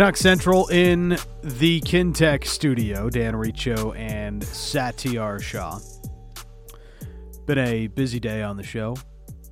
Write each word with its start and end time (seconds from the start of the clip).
Canuck 0.00 0.16
Central 0.16 0.66
in 0.68 1.18
the 1.42 1.78
Kintech 1.82 2.46
studio. 2.46 3.10
Dan 3.10 3.36
Riccio 3.36 3.92
and 3.92 4.40
Satiar 4.40 5.42
Shah. 5.42 5.78
Been 7.44 7.58
a 7.58 7.86
busy 7.88 8.18
day 8.18 8.42
on 8.42 8.56
the 8.56 8.62
show. 8.62 8.96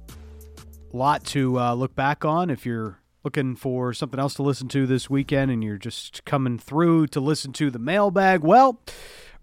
A 0.09 0.97
lot 0.97 1.23
to 1.27 1.61
uh, 1.61 1.75
look 1.75 1.95
back 1.95 2.25
on 2.25 2.48
if 2.48 2.65
you're 2.65 2.98
looking 3.25 3.57
for 3.57 3.93
something 3.93 4.19
else 4.19 4.33
to 4.37 4.43
listen 4.43 4.69
to 4.69 4.87
this 4.87 5.11
weekend 5.11 5.51
and 5.51 5.62
you're 5.62 5.77
just 5.77 6.24
coming 6.24 6.59
through 6.59 7.09
to 7.09 7.21
listen 7.21 7.52
to 7.52 7.71
the 7.71 7.79
mailbag. 7.79 8.41
Well, 8.41 8.80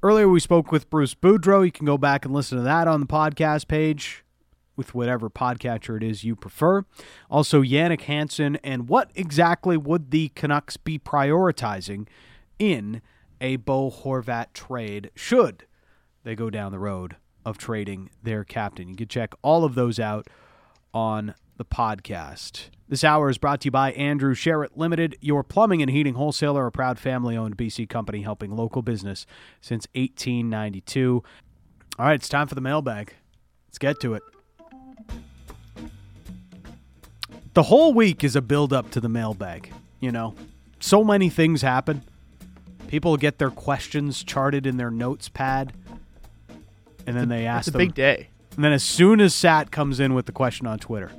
earlier 0.01 0.27
we 0.27 0.39
spoke 0.39 0.71
with 0.71 0.89
Bruce 0.89 1.13
Boudreau. 1.13 1.63
You 1.63 1.71
can 1.71 1.85
go 1.85 1.99
back 1.99 2.25
and 2.25 2.33
listen 2.33 2.57
to 2.57 2.63
that 2.63 2.87
on 2.87 2.99
the 2.99 3.05
podcast 3.05 3.67
page 3.67 4.24
with 4.75 4.93
whatever 4.93 5.29
podcatcher 5.29 5.97
it 5.97 6.03
is 6.03 6.23
you 6.23 6.35
prefer. 6.35 6.83
Also, 7.29 7.61
Jannik 7.63 8.01
Hansen, 8.01 8.57
and 8.57 8.89
what 8.89 9.11
exactly 9.15 9.77
would 9.77 10.11
the 10.11 10.29
Canucks 10.29 10.77
be 10.77 10.99
prioritizing 10.99 12.07
in 12.59 13.01
a 13.41 13.57
Bo 13.57 13.91
Horvat 13.91 14.53
trade 14.53 15.11
should 15.15 15.65
they 16.23 16.35
go 16.35 16.49
down 16.49 16.71
the 16.71 16.79
road 16.79 17.17
of 17.45 17.57
trading 17.57 18.09
their 18.23 18.43
captain? 18.43 18.87
You 18.89 18.95
can 18.95 19.07
check 19.07 19.33
all 19.41 19.63
of 19.63 19.75
those 19.75 19.99
out 19.99 20.27
on 20.93 21.35
the 21.57 21.65
podcast. 21.65 22.69
This 22.87 23.03
hour 23.03 23.29
is 23.29 23.37
brought 23.37 23.61
to 23.61 23.65
you 23.65 23.71
by 23.71 23.91
Andrew 23.93 24.35
Sheret 24.35 24.69
Limited, 24.75 25.17
your 25.21 25.43
plumbing 25.43 25.81
and 25.81 25.89
heating 25.89 26.15
wholesaler, 26.15 26.67
a 26.67 26.71
proud 26.71 26.99
family 26.99 27.35
owned 27.35 27.57
BC 27.57 27.89
company 27.89 28.21
helping 28.21 28.55
local 28.55 28.81
business 28.81 29.25
since 29.61 29.87
1892. 29.95 31.23
All 31.97 32.05
right, 32.05 32.13
it's 32.13 32.29
time 32.29 32.47
for 32.47 32.55
the 32.55 32.61
mailbag. 32.61 33.13
Let's 33.67 33.77
get 33.77 33.99
to 34.01 34.13
it. 34.13 34.23
The 37.53 37.63
whole 37.63 37.93
week 37.93 38.23
is 38.23 38.35
a 38.35 38.41
build 38.41 38.73
up 38.73 38.91
to 38.91 38.99
the 38.99 39.09
mailbag. 39.09 39.71
You 39.99 40.11
know, 40.11 40.35
so 40.79 41.03
many 41.03 41.29
things 41.29 41.61
happen. 41.61 42.03
People 42.87 43.17
get 43.17 43.37
their 43.39 43.49
questions 43.49 44.23
charted 44.23 44.65
in 44.67 44.77
their 44.77 44.91
notes 44.91 45.29
pad, 45.29 45.73
and 47.07 47.15
then 47.15 47.29
they 47.29 47.45
ask 47.45 47.67
It's 47.67 47.67
a 47.69 47.71
them. 47.71 47.79
big 47.79 47.95
day. 47.95 48.29
And 48.55 48.63
then 48.63 48.71
as 48.73 48.83
soon 48.83 49.19
as 49.19 49.33
Sat 49.33 49.71
comes 49.71 49.99
in 49.99 50.13
with 50.13 50.27
the 50.27 50.31
question 50.31 50.67
on 50.67 50.79
Twitter, 50.79 51.11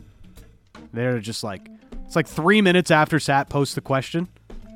they're 0.93 1.19
just 1.21 1.43
like, 1.43 1.69
it's 2.07 2.17
like 2.17 2.27
three 2.29 2.63
minutes 2.63 2.91
after 2.91 3.19
Sat 3.19 3.49
posts 3.49 3.75
the 3.75 3.81
question. 3.81 4.29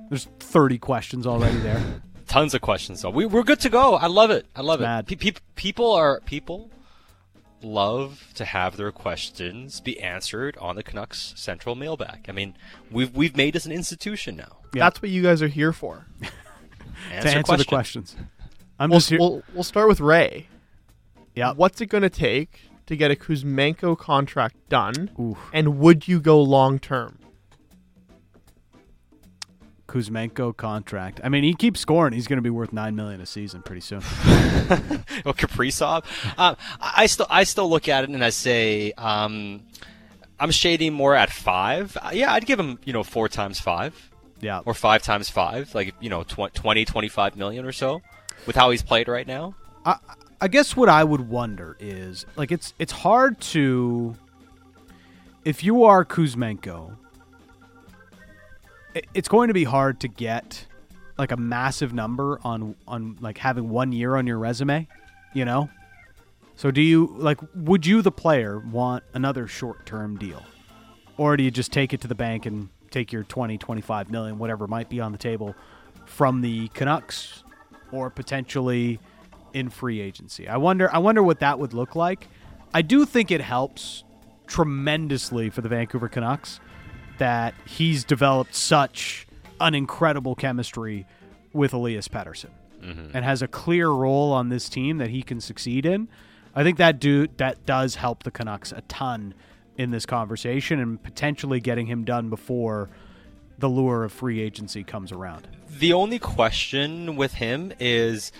There's 0.08 0.24
30 0.40 0.78
questions 0.78 1.26
already 1.26 1.58
there. 1.58 1.80
Tons 2.26 2.54
of 2.54 2.60
questions 2.60 3.02
though. 3.02 3.10
We, 3.10 3.26
we're 3.26 3.42
good 3.44 3.60
to 3.60 3.68
go. 3.68 3.94
I 3.94 4.06
love 4.06 4.30
it. 4.30 4.46
I 4.54 4.60
love 4.62 4.80
Mad. 4.80 5.10
it. 5.10 5.18
Pe- 5.18 5.30
pe- 5.32 5.40
people 5.56 5.92
are 5.92 6.20
people 6.26 6.70
love 7.62 8.28
to 8.34 8.44
have 8.44 8.76
their 8.76 8.90
questions 8.92 9.80
be 9.80 10.00
answered 10.00 10.56
on 10.58 10.76
the 10.76 10.82
Canucks 10.82 11.32
Central 11.36 11.74
mailbag. 11.74 12.26
I 12.28 12.32
mean, 12.32 12.56
we've 12.90 13.14
we've 13.14 13.36
made 13.36 13.54
this 13.54 13.66
an 13.66 13.72
institution 13.72 14.36
now. 14.36 14.58
Yeah. 14.74 14.84
That's 14.84 15.00
what 15.02 15.10
you 15.10 15.22
guys 15.22 15.42
are 15.42 15.48
here 15.48 15.72
for. 15.72 16.06
Answer, 17.12 17.28
to 17.30 17.36
answer 17.36 17.42
questions. 17.42 17.58
the 17.58 17.64
questions. 17.64 18.16
I'm 18.78 18.90
We'll, 18.90 18.98
just 18.98 19.10
here. 19.10 19.18
we'll, 19.18 19.42
we'll 19.54 19.62
start 19.62 19.88
with 19.88 20.00
Ray. 20.00 20.48
yeah. 21.34 21.52
What's 21.52 21.80
it 21.80 21.86
going 21.86 22.02
to 22.02 22.10
take 22.10 22.60
to 22.86 22.96
get 22.96 23.10
a 23.10 23.14
Kuzmenko 23.16 23.96
contract 23.98 24.56
done? 24.68 25.10
Oof. 25.20 25.38
And 25.52 25.78
would 25.78 26.08
you 26.08 26.18
go 26.20 26.42
long 26.42 26.78
term? 26.78 27.18
Kuzmenko 29.90 30.56
contract. 30.56 31.20
I 31.24 31.28
mean, 31.28 31.42
he 31.42 31.52
keeps 31.52 31.80
scoring. 31.80 32.12
He's 32.12 32.28
going 32.28 32.36
to 32.36 32.42
be 32.42 32.48
worth 32.50 32.72
nine 32.72 32.94
million 32.94 33.20
a 33.20 33.26
season 33.26 33.60
pretty 33.62 33.80
soon. 33.80 33.98
well, 35.24 35.34
Kaprizov. 35.34 36.04
Um, 36.38 36.56
I 36.80 37.06
still 37.06 37.26
I 37.28 37.42
still 37.42 37.68
look 37.68 37.88
at 37.88 38.04
it 38.04 38.10
and 38.10 38.24
I 38.24 38.30
say 38.30 38.92
um, 38.92 39.62
I'm 40.38 40.52
shading 40.52 40.92
more 40.92 41.16
at 41.16 41.30
five. 41.30 41.96
Uh, 42.00 42.10
yeah, 42.12 42.32
I'd 42.32 42.46
give 42.46 42.60
him 42.60 42.78
you 42.84 42.92
know 42.92 43.02
four 43.02 43.28
times 43.28 43.58
five 43.58 44.10
Yeah. 44.40 44.60
or 44.64 44.74
five 44.74 45.02
times 45.02 45.28
five, 45.28 45.74
like 45.74 45.92
you 46.00 46.08
know 46.08 46.22
tw- 46.22 46.54
20, 46.54 46.84
25 46.84 47.36
million 47.36 47.64
or 47.64 47.72
so, 47.72 48.00
with 48.46 48.54
how 48.54 48.70
he's 48.70 48.84
played 48.84 49.08
right 49.08 49.26
now. 49.26 49.56
I, 49.84 49.96
I 50.40 50.46
guess 50.48 50.76
what 50.76 50.88
I 50.88 51.02
would 51.02 51.28
wonder 51.28 51.76
is 51.80 52.26
like 52.36 52.52
it's 52.52 52.74
it's 52.78 52.92
hard 52.92 53.40
to 53.54 54.14
if 55.44 55.64
you 55.64 55.82
are 55.84 56.04
Kuzmenko, 56.04 56.96
it's 59.14 59.28
going 59.28 59.48
to 59.48 59.54
be 59.54 59.64
hard 59.64 60.00
to 60.00 60.08
get 60.08 60.66
like 61.18 61.32
a 61.32 61.36
massive 61.36 61.92
number 61.92 62.40
on 62.44 62.74
on 62.88 63.18
like 63.20 63.38
having 63.38 63.68
one 63.68 63.92
year 63.92 64.16
on 64.16 64.26
your 64.26 64.38
resume, 64.38 64.88
you 65.34 65.44
know. 65.44 65.68
So 66.56 66.70
do 66.70 66.80
you 66.80 67.14
like 67.18 67.38
would 67.54 67.86
you 67.86 68.02
the 68.02 68.12
player 68.12 68.58
want 68.58 69.04
another 69.14 69.46
short-term 69.46 70.18
deal? 70.18 70.42
Or 71.16 71.36
do 71.36 71.42
you 71.42 71.50
just 71.50 71.72
take 71.72 71.92
it 71.92 72.00
to 72.02 72.08
the 72.08 72.14
bank 72.14 72.46
and 72.46 72.70
take 72.90 73.12
your 73.12 73.22
20, 73.24 73.58
25 73.58 74.10
million 74.10 74.38
whatever 74.38 74.66
might 74.66 74.88
be 74.88 75.00
on 75.00 75.12
the 75.12 75.18
table 75.18 75.54
from 76.06 76.40
the 76.40 76.68
Canucks 76.68 77.44
or 77.92 78.10
potentially 78.10 78.98
in 79.52 79.68
free 79.70 80.00
agency. 80.00 80.48
I 80.48 80.56
wonder 80.56 80.92
I 80.92 80.98
wonder 80.98 81.22
what 81.22 81.40
that 81.40 81.58
would 81.58 81.74
look 81.74 81.94
like. 81.94 82.28
I 82.72 82.82
do 82.82 83.04
think 83.04 83.30
it 83.30 83.40
helps 83.40 84.04
tremendously 84.46 85.50
for 85.50 85.60
the 85.60 85.68
Vancouver 85.68 86.08
Canucks 86.08 86.60
that 87.20 87.54
he's 87.66 88.02
developed 88.02 88.54
such 88.54 89.26
an 89.60 89.74
incredible 89.74 90.34
chemistry 90.34 91.06
with 91.52 91.74
Elias 91.74 92.08
Pettersson 92.08 92.48
mm-hmm. 92.82 93.14
and 93.14 93.24
has 93.24 93.42
a 93.42 93.46
clear 93.48 93.90
role 93.90 94.32
on 94.32 94.48
this 94.48 94.70
team 94.70 94.96
that 94.98 95.10
he 95.10 95.22
can 95.22 95.38
succeed 95.38 95.84
in. 95.84 96.08
I 96.54 96.62
think 96.62 96.78
that 96.78 96.98
do 96.98 97.28
that 97.36 97.66
does 97.66 97.96
help 97.96 98.22
the 98.22 98.30
Canucks 98.30 98.72
a 98.72 98.80
ton 98.82 99.34
in 99.76 99.90
this 99.90 100.06
conversation 100.06 100.80
and 100.80 101.02
potentially 101.02 101.60
getting 101.60 101.86
him 101.86 102.04
done 102.04 102.30
before 102.30 102.88
the 103.58 103.68
lure 103.68 104.04
of 104.04 104.12
free 104.12 104.40
agency 104.40 104.82
comes 104.82 105.12
around. 105.12 105.46
The 105.78 105.92
only 105.92 106.18
question 106.18 107.16
with 107.16 107.34
him 107.34 107.74
is 107.78 108.32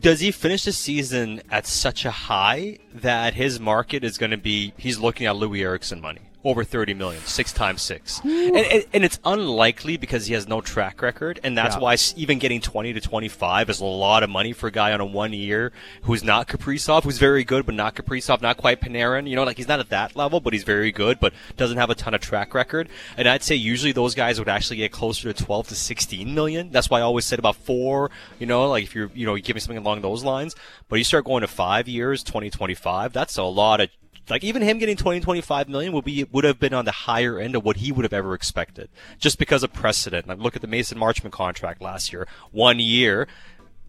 does 0.00 0.20
he 0.20 0.30
finish 0.30 0.64
the 0.64 0.72
season 0.72 1.40
at 1.50 1.66
such 1.66 2.04
a 2.04 2.10
high 2.10 2.78
that 2.92 3.32
his 3.32 3.58
market 3.58 4.04
is 4.04 4.18
going 4.18 4.32
to 4.32 4.36
be 4.36 4.74
he's 4.76 4.98
looking 4.98 5.26
at 5.26 5.36
Loui 5.36 5.60
Eriksson 5.60 6.02
money 6.02 6.20
over 6.44 6.62
30 6.62 6.92
million 6.94 7.22
six 7.22 7.52
times 7.52 7.80
six. 7.80 8.20
And, 8.22 8.54
and, 8.56 8.84
and 8.92 9.04
it's 9.04 9.18
unlikely 9.24 9.96
because 9.96 10.26
he 10.26 10.34
has 10.34 10.46
no 10.46 10.60
track 10.60 11.00
record 11.00 11.40
and 11.42 11.56
that's 11.56 11.76
Yeah. 11.76 11.80
why 11.80 11.96
even 12.16 12.38
getting 12.38 12.60
20 12.60 12.92
to 12.92 13.00
25 13.00 13.70
is 13.70 13.80
a 13.80 13.84
lot 13.84 14.22
of 14.22 14.28
money 14.30 14.52
for 14.52 14.66
a 14.66 14.70
guy 14.70 14.92
on 14.92 15.00
a 15.00 15.06
one 15.06 15.32
year 15.32 15.72
who's 16.02 16.22
not 16.22 16.46
Kaprizov 16.46 17.04
who's 17.04 17.18
very 17.18 17.44
good 17.44 17.64
but 17.64 17.74
not 17.74 17.94
Kaprizov 17.94 18.42
not 18.42 18.58
quite 18.58 18.80
Panarin. 18.80 19.28
You 19.28 19.36
know 19.36 19.44
like 19.44 19.56
he's 19.56 19.68
not 19.68 19.80
at 19.80 19.88
that 19.88 20.14
level 20.16 20.40
but 20.40 20.52
he's 20.52 20.64
very 20.64 20.92
good 20.92 21.18
but 21.18 21.32
doesn't 21.56 21.78
have 21.78 21.88
a 21.90 21.94
ton 21.94 22.12
of 22.14 22.20
track 22.20 22.52
record. 22.54 22.88
And 23.16 23.26
I'd 23.26 23.42
say 23.42 23.54
usually 23.54 23.92
those 23.92 24.14
guys 24.14 24.38
would 24.38 24.48
actually 24.48 24.76
get 24.76 24.92
closer 24.92 25.32
to 25.32 25.44
12 25.44 25.68
to 25.68 25.74
16 25.74 26.34
million. 26.34 26.70
That's 26.70 26.90
why 26.90 26.98
I 26.98 27.02
always 27.02 27.24
said 27.24 27.38
about 27.38 27.56
four 27.56 28.10
you 28.38 28.46
know 28.46 28.68
like 28.68 28.84
if 28.84 28.94
you're 28.94 29.10
you 29.14 29.24
know 29.24 29.34
you 29.34 29.42
give 29.42 29.56
me 29.56 29.60
something 29.60 29.78
along 29.78 30.02
those 30.02 30.22
lines. 30.22 30.54
But 30.88 30.96
you 30.96 31.04
start 31.04 31.24
going 31.24 31.40
to 31.40 31.48
five 31.48 31.88
years 31.88 32.22
20 32.22 32.50
25 32.50 33.12
that's 33.14 33.38
a 33.38 33.44
lot 33.44 33.80
of 33.80 33.88
like 34.30 34.42
even 34.44 34.62
him 34.62 34.78
getting 34.78 34.96
20 34.96 35.20
25 35.20 35.68
million 35.68 35.92
would 35.92 36.04
be 36.04 36.24
would 36.32 36.44
have 36.44 36.58
been 36.58 36.74
on 36.74 36.84
the 36.84 36.92
higher 36.92 37.38
end 37.38 37.54
of 37.54 37.64
what 37.64 37.76
he 37.76 37.92
would 37.92 38.04
have 38.04 38.12
ever 38.12 38.34
expected 38.34 38.88
just 39.18 39.38
because 39.38 39.62
of 39.62 39.72
precedent 39.72 40.26
like 40.26 40.38
look 40.38 40.56
at 40.56 40.62
the 40.62 40.68
Mason 40.68 40.98
Marchment 40.98 41.32
contract 41.32 41.80
last 41.82 42.12
year 42.12 42.26
one 42.50 42.78
year 42.78 43.26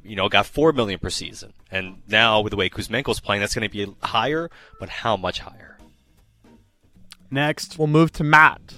you 0.03 0.15
know 0.15 0.29
got 0.29 0.45
4 0.45 0.73
million 0.73 0.99
per 0.99 1.09
season 1.09 1.53
and 1.71 2.01
now 2.07 2.41
with 2.41 2.51
the 2.51 2.57
way 2.57 2.69
Kuzmenko's 2.69 3.19
playing 3.19 3.41
that's 3.41 3.55
going 3.55 3.69
to 3.69 3.73
be 3.73 3.93
higher 4.03 4.49
but 4.79 4.89
how 4.89 5.15
much 5.17 5.39
higher 5.39 5.75
Next. 7.31 7.77
We'll 7.77 7.87
move 7.87 8.11
to 8.13 8.23
Matt. 8.23 8.75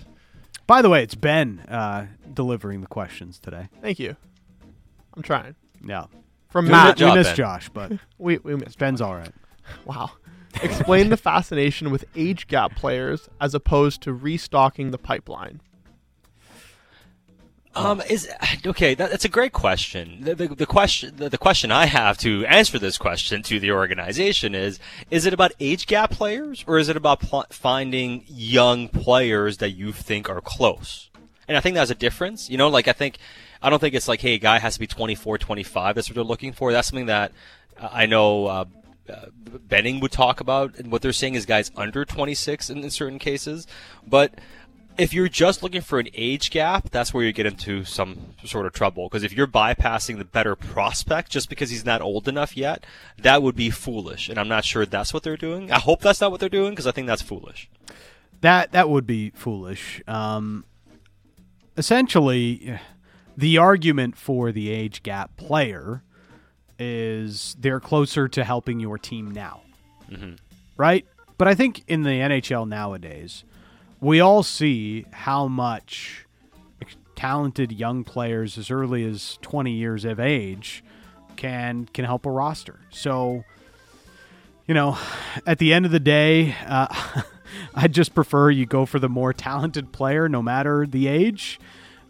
By 0.66 0.82
the 0.82 0.90
way, 0.90 1.04
it's 1.04 1.16
Ben 1.16 1.60
uh, 1.68 2.08
delivering 2.34 2.82
the 2.82 2.88
questions 2.88 3.40
today. 3.40 3.70
Thank 3.82 4.00
you. 4.00 4.16
I'm 5.16 5.22
trying. 5.22 5.56
Yeah. 5.86 6.06
From 6.50 6.66
Doing 6.66 6.72
Matt. 6.72 6.98
job, 6.98 7.12
we 7.12 7.20
missed 7.20 7.30
Ben. 7.32 7.36
Josh, 7.36 7.70
but 7.70 7.92
We, 8.18 8.38
we 8.40 8.56
missed. 8.56 8.78
Ben's 8.78 9.02
all 9.02 9.16
right. 9.16 9.32
Wow. 9.86 10.12
Explain 10.62 11.10
the 11.10 11.18
fascination 11.18 11.92
with 11.92 12.06
age 12.16 12.48
gap 12.48 12.76
players 12.76 13.30
as 13.40 13.54
opposed 13.54 14.02
to 14.02 14.14
restocking 14.14 14.92
the 14.92 14.98
pipeline. 14.98 15.62
Um, 17.78 18.02
is 18.10 18.28
okay. 18.66 18.96
That, 18.96 19.12
that's 19.12 19.26
a 19.26 19.30
great 19.30 19.54
question. 19.54 20.20
The, 20.22 20.34
the, 20.34 20.48
the 20.48 20.66
question, 20.66 21.16
the, 21.16 21.30
the 21.30 21.38
question 21.38 21.72
I 21.72 21.86
have 21.86 22.18
to 22.20 22.44
answer 22.48 22.80
this 22.80 22.98
question 22.98 23.44
to 23.44 23.60
the 23.60 23.72
organization 23.72 24.56
is: 24.56 24.80
Is 25.12 25.28
it 25.28 25.34
about 25.34 25.52
age 25.60 25.86
gap 25.86 26.10
players, 26.10 26.64
or 26.66 26.80
is 26.80 26.90
it 26.90 26.98
about 26.98 27.20
pl- 27.20 27.46
finding 27.52 28.24
young 28.28 28.88
players 28.88 29.58
that 29.58 29.72
you 29.72 29.92
think 29.92 30.28
are 30.28 30.42
close? 30.42 31.12
And 31.48 31.56
I 31.56 31.60
think 31.60 31.76
that's 31.76 31.92
a 31.92 31.96
difference. 31.96 32.50
You 32.50 32.58
know, 32.58 32.68
like 32.68 32.88
I 32.88 32.94
think, 32.94 33.18
I 33.62 33.70
don't 33.70 33.80
think 33.80 33.94
it's 33.94 34.08
like, 34.08 34.22
hey, 34.22 34.34
a 34.34 34.40
guy 34.40 34.58
has 34.58 34.74
to 34.74 34.80
be 34.80 34.88
24, 34.88 35.38
25. 35.38 35.96
That's 35.96 36.10
what 36.10 36.16
they're 36.16 36.24
looking 36.24 36.54
for. 36.54 36.72
That's 36.72 36.88
something 36.88 37.06
that 37.06 37.32
uh, 37.80 37.90
I 37.92 38.08
know. 38.08 38.48
Uh, 38.48 38.66
uh, 39.10 39.28
Benning 39.68 40.00
would 40.00 40.12
talk 40.12 40.40
about, 40.40 40.76
and 40.78 40.92
what 40.92 41.02
they're 41.02 41.14
saying 41.14 41.36
is 41.36 41.46
guys 41.46 41.72
under 41.76 42.06
26 42.06 42.70
in, 42.70 42.84
in 42.84 42.90
certain 42.90 43.20
cases. 43.20 43.68
But 44.06 44.36
if 44.98 45.14
you're 45.14 45.30
just 45.30 45.62
looking 45.62 45.82
for 45.82 46.00
an 46.00 46.10
age 46.14 46.50
gap, 46.50 46.90
that's 46.90 47.14
where 47.14 47.24
you 47.24 47.32
get 47.32 47.46
into 47.46 47.84
some 47.84 48.34
sort 48.44 48.66
of 48.66 48.74
trouble. 48.74 49.08
Because 49.08 49.24
if 49.24 49.34
you're 49.34 49.48
bypassing 49.48 50.18
the 50.18 50.26
better 50.26 50.56
prospect 50.56 51.30
just 51.30 51.50
because 51.50 51.70
he's 51.70 51.86
not 51.86 52.02
old 52.02 52.28
enough 52.28 52.58
yet, 52.58 52.86
that 53.18 53.44
would 53.44 53.56
be 53.56 53.70
foolish. 53.70 54.30
And 54.30 54.40
I'm 54.40 54.48
not 54.48 54.66
sure 54.66 54.86
that's 54.86 55.14
what 55.14 55.24
they're 55.24 55.38
doing. 55.38 55.72
I 55.72 55.80
hope 55.80 56.02
that's 56.02 56.22
not 56.22 56.32
what 56.32 56.40
they're 56.40 56.50
doing 56.50 56.72
because 56.72 56.88
I 56.88 56.92
think 56.92 57.08
that's 57.08 57.22
foolish. 57.22 57.70
That 58.42 58.72
that 58.72 58.90
would 58.90 59.08
be 59.08 59.32
foolish. 59.32 60.02
Um, 60.08 60.66
essentially, 61.76 62.80
the 63.36 63.58
argument 63.58 64.18
for 64.18 64.52
the 64.52 64.70
age 64.70 65.04
gap 65.04 65.38
player 65.38 66.04
is 66.80 67.56
they're 67.60 67.80
closer 67.80 68.28
to 68.28 68.44
helping 68.44 68.80
your 68.80 68.98
team 68.98 69.32
now, 69.32 69.62
hmm 70.10 70.34
right? 70.78 71.06
But 71.38 71.48
I 71.48 71.56
think 71.56 71.84
in 71.88 72.04
the 72.04 72.10
NHL 72.10 72.68
nowadays, 72.68 73.44
we 74.00 74.20
all 74.20 74.44
see 74.44 75.06
how 75.12 75.48
much 75.48 76.26
talented 77.16 77.72
young 77.72 78.04
players 78.04 78.58
as 78.58 78.70
early 78.70 79.04
as 79.04 79.40
20 79.42 79.72
years 79.72 80.06
of 80.06 80.20
age 80.20 80.84
can 81.36 81.86
can 81.86 82.06
help 82.06 82.26
a 82.26 82.32
roster. 82.32 82.80
So, 82.90 83.44
you 84.68 84.74
know, 84.74 84.98
at 85.46 85.58
the 85.58 85.74
end 85.74 85.86
of 85.86 85.92
the 85.92 86.00
day, 86.00 86.56
uh, 86.66 86.88
I 87.76 87.88
just 87.88 88.14
prefer 88.14 88.50
you 88.50 88.66
go 88.66 88.86
for 88.86 89.00
the 89.00 89.10
more 89.10 89.34
talented 89.34 89.92
player, 89.92 90.30
no 90.30 90.42
matter 90.42 90.86
the 90.86 91.08
age. 91.08 91.60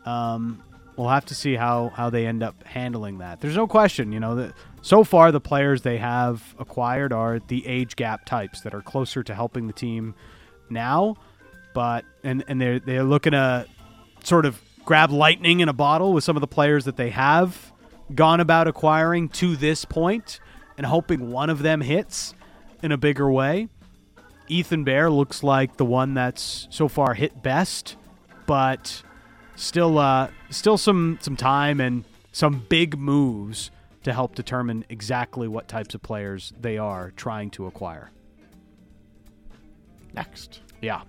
Um, 0.06 0.64
we'll 0.98 1.10
have 1.10 1.26
to 1.26 1.36
see 1.36 1.56
how 1.56 1.90
how 1.96 2.10
they 2.10 2.26
end 2.26 2.44
up 2.44 2.64
handling 2.64 3.20
that. 3.20 3.40
There's 3.40 3.56
no 3.56 3.68
question, 3.68 4.12
you 4.12 4.20
know, 4.20 4.36
that 4.36 4.54
so 4.82 5.04
far 5.04 5.32
the 5.32 5.40
players 5.40 5.84
they 5.84 5.98
have 5.98 6.56
acquired 6.60 7.14
are 7.14 7.40
the 7.40 7.66
age 7.66 7.96
gap 7.96 8.26
types 8.26 8.62
that 8.62 8.74
are 8.74 8.82
closer 8.82 9.24
to 9.24 9.34
helping 9.34 9.68
the 9.68 9.74
team 9.74 10.16
now, 10.70 11.16
but 11.74 12.04
and 12.24 12.44
and 12.48 12.60
they're 12.60 12.80
they're 12.80 13.04
looking 13.04 13.32
to 13.32 13.66
sort 14.24 14.46
of 14.46 14.62
grab 14.84 15.12
lightning 15.12 15.60
in 15.60 15.70
a 15.70 15.74
bottle 15.74 16.14
with 16.14 16.24
some 16.24 16.36
of 16.36 16.42
the 16.42 16.48
players 16.48 16.86
that 16.86 16.98
they 16.98 17.10
have 17.10 17.72
gone 18.16 18.40
about 18.40 18.68
acquiring 18.68 19.28
to 19.28 19.56
this 19.58 19.86
point 19.86 20.40
and 20.78 20.86
hoping 20.86 21.30
one 21.32 21.50
of 21.50 21.62
them 21.62 21.82
hits 21.82 22.34
in 22.82 22.92
a 22.92 22.98
bigger 22.98 23.30
way. 23.30 23.68
Ethan 24.48 24.86
Bear 24.86 25.10
looks 25.10 25.44
like 25.44 25.76
the 25.76 25.84
one 25.84 26.14
that's 26.14 26.68
so 26.70 26.88
far 26.88 27.16
hit 27.16 27.44
best, 27.44 27.98
but 28.46 29.04
still 29.58 29.98
uh, 29.98 30.30
still 30.50 30.78
some 30.78 31.18
some 31.22 31.36
time 31.36 31.82
and 31.82 32.06
some 32.32 32.66
big 32.70 32.98
moves 32.98 33.72
to 34.04 34.14
help 34.14 34.36
determine 34.36 34.86
exactly 34.88 35.50
what 35.50 35.68
types 35.68 35.94
of 35.94 36.02
players 36.02 36.54
they 36.62 36.78
are 36.78 37.12
trying 37.12 37.50
to 37.50 37.66
acquire. 37.66 38.12
Next. 40.14 40.62
Yeah. 40.82 41.02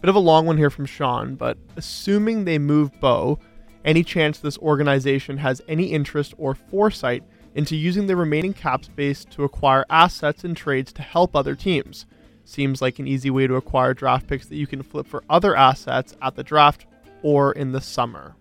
Bit 0.00 0.08
of 0.08 0.14
a 0.14 0.20
long 0.20 0.46
one 0.46 0.56
here 0.56 0.70
from 0.70 0.86
Sean, 0.86 1.34
but 1.34 1.58
assuming 1.76 2.44
they 2.44 2.58
move 2.58 2.98
Bo, 3.00 3.38
any 3.84 4.02
chance 4.04 4.38
this 4.38 4.58
organization 4.58 5.38
has 5.38 5.60
any 5.68 5.86
interest 5.86 6.34
or 6.38 6.54
foresight 6.54 7.24
into 7.54 7.76
using 7.76 8.06
the 8.06 8.16
remaining 8.16 8.52
cap 8.52 8.84
space 8.84 9.24
to 9.26 9.44
acquire 9.44 9.84
assets 9.90 10.44
and 10.44 10.56
trades 10.56 10.92
to 10.94 11.02
help 11.02 11.34
other 11.34 11.54
teams? 11.54 12.06
Seems 12.44 12.80
like 12.80 12.98
an 12.98 13.08
easy 13.08 13.30
way 13.30 13.46
to 13.46 13.56
acquire 13.56 13.94
draft 13.94 14.28
picks 14.28 14.46
that 14.46 14.56
you 14.56 14.66
can 14.66 14.82
flip 14.82 15.06
for 15.06 15.24
other 15.28 15.56
assets 15.56 16.14
at 16.22 16.36
the 16.36 16.44
draft 16.44 16.86
or 17.26 17.50
in 17.50 17.72
the 17.72 17.80
summer. 17.80 18.36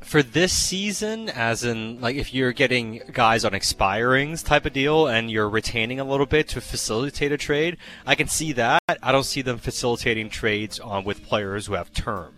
For 0.00 0.24
this 0.24 0.52
season, 0.52 1.28
as 1.28 1.62
in 1.62 2.00
like 2.00 2.16
if 2.16 2.34
you're 2.34 2.50
getting 2.50 3.00
guys 3.12 3.44
on 3.44 3.52
expirings 3.52 4.44
type 4.44 4.66
of 4.66 4.72
deal 4.72 5.06
and 5.06 5.30
you're 5.30 5.48
retaining 5.48 6.00
a 6.00 6.04
little 6.04 6.26
bit 6.26 6.48
to 6.48 6.60
facilitate 6.60 7.30
a 7.30 7.36
trade, 7.36 7.76
I 8.04 8.16
can 8.16 8.26
see 8.26 8.52
that. 8.54 8.82
I 8.88 9.12
don't 9.12 9.22
see 9.22 9.40
them 9.40 9.58
facilitating 9.58 10.30
trades 10.30 10.80
on 10.80 11.04
with 11.04 11.22
players 11.22 11.66
who 11.66 11.74
have 11.74 11.92
term. 11.92 12.34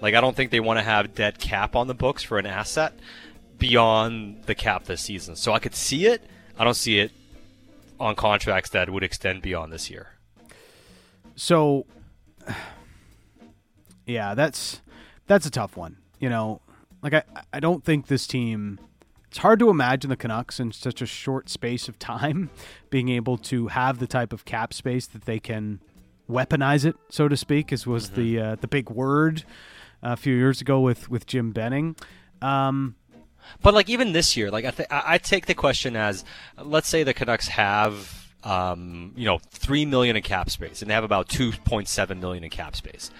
Like 0.00 0.16
I 0.16 0.20
don't 0.20 0.34
think 0.34 0.50
they 0.50 0.58
want 0.58 0.80
to 0.80 0.84
have 0.84 1.14
dead 1.14 1.38
cap 1.38 1.76
on 1.76 1.86
the 1.86 1.94
books 1.94 2.24
for 2.24 2.40
an 2.40 2.46
asset 2.46 2.92
beyond 3.56 4.42
the 4.46 4.56
cap 4.56 4.86
this 4.86 5.00
season. 5.00 5.36
So 5.36 5.52
I 5.52 5.60
could 5.60 5.76
see 5.76 6.06
it. 6.06 6.22
I 6.58 6.64
don't 6.64 6.74
see 6.74 6.98
it 6.98 7.12
on 8.00 8.16
contracts 8.16 8.70
that 8.70 8.90
would 8.90 9.04
extend 9.04 9.42
beyond 9.42 9.72
this 9.72 9.90
year. 9.90 10.08
So 11.36 11.86
yeah, 14.06 14.34
that's 14.34 14.80
that's 15.26 15.46
a 15.46 15.50
tough 15.50 15.76
one. 15.76 15.96
You 16.18 16.28
know, 16.28 16.60
like 17.02 17.14
I 17.14 17.22
I 17.52 17.60
don't 17.60 17.84
think 17.84 18.06
this 18.06 18.26
team 18.26 18.78
it's 19.28 19.38
hard 19.38 19.58
to 19.58 19.68
imagine 19.68 20.10
the 20.10 20.16
Canucks 20.16 20.60
in 20.60 20.70
such 20.70 21.02
a 21.02 21.06
short 21.06 21.48
space 21.48 21.88
of 21.88 21.98
time 21.98 22.50
being 22.90 23.08
able 23.08 23.36
to 23.38 23.66
have 23.68 23.98
the 23.98 24.06
type 24.06 24.32
of 24.32 24.44
cap 24.44 24.72
space 24.72 25.06
that 25.08 25.24
they 25.24 25.40
can 25.40 25.80
weaponize 26.30 26.84
it, 26.84 26.94
so 27.10 27.26
to 27.28 27.36
speak, 27.36 27.72
as 27.72 27.86
was 27.86 28.10
the 28.10 28.38
uh, 28.38 28.54
the 28.56 28.68
big 28.68 28.90
word 28.90 29.44
a 30.02 30.16
few 30.16 30.34
years 30.34 30.60
ago 30.60 30.80
with 30.80 31.10
with 31.10 31.26
Jim 31.26 31.50
Benning. 31.52 31.96
Um, 32.40 32.94
But 33.60 33.74
like 33.74 33.88
even 33.88 34.12
this 34.12 34.36
year, 34.36 34.50
like 34.50 34.64
I 34.64 34.70
th- 34.70 34.88
I 34.90 35.02
I 35.14 35.18
take 35.18 35.46
the 35.46 35.54
question 35.54 35.96
as, 35.96 36.24
let's 36.62 36.88
say 36.88 37.02
the 37.02 37.12
Canucks 37.14 37.48
have, 37.48 38.32
um, 38.44 39.12
you 39.16 39.26
know, 39.26 39.38
three 39.50 39.84
million 39.84 40.16
in 40.16 40.22
cap 40.22 40.48
space, 40.48 40.80
and 40.80 40.88
they 40.90 40.94
have 40.94 41.04
about 41.04 41.28
two 41.28 41.52
point 41.64 41.88
seven 41.88 42.20
million 42.20 42.44
in 42.44 42.50
cap 42.50 42.76
space. 42.76 43.10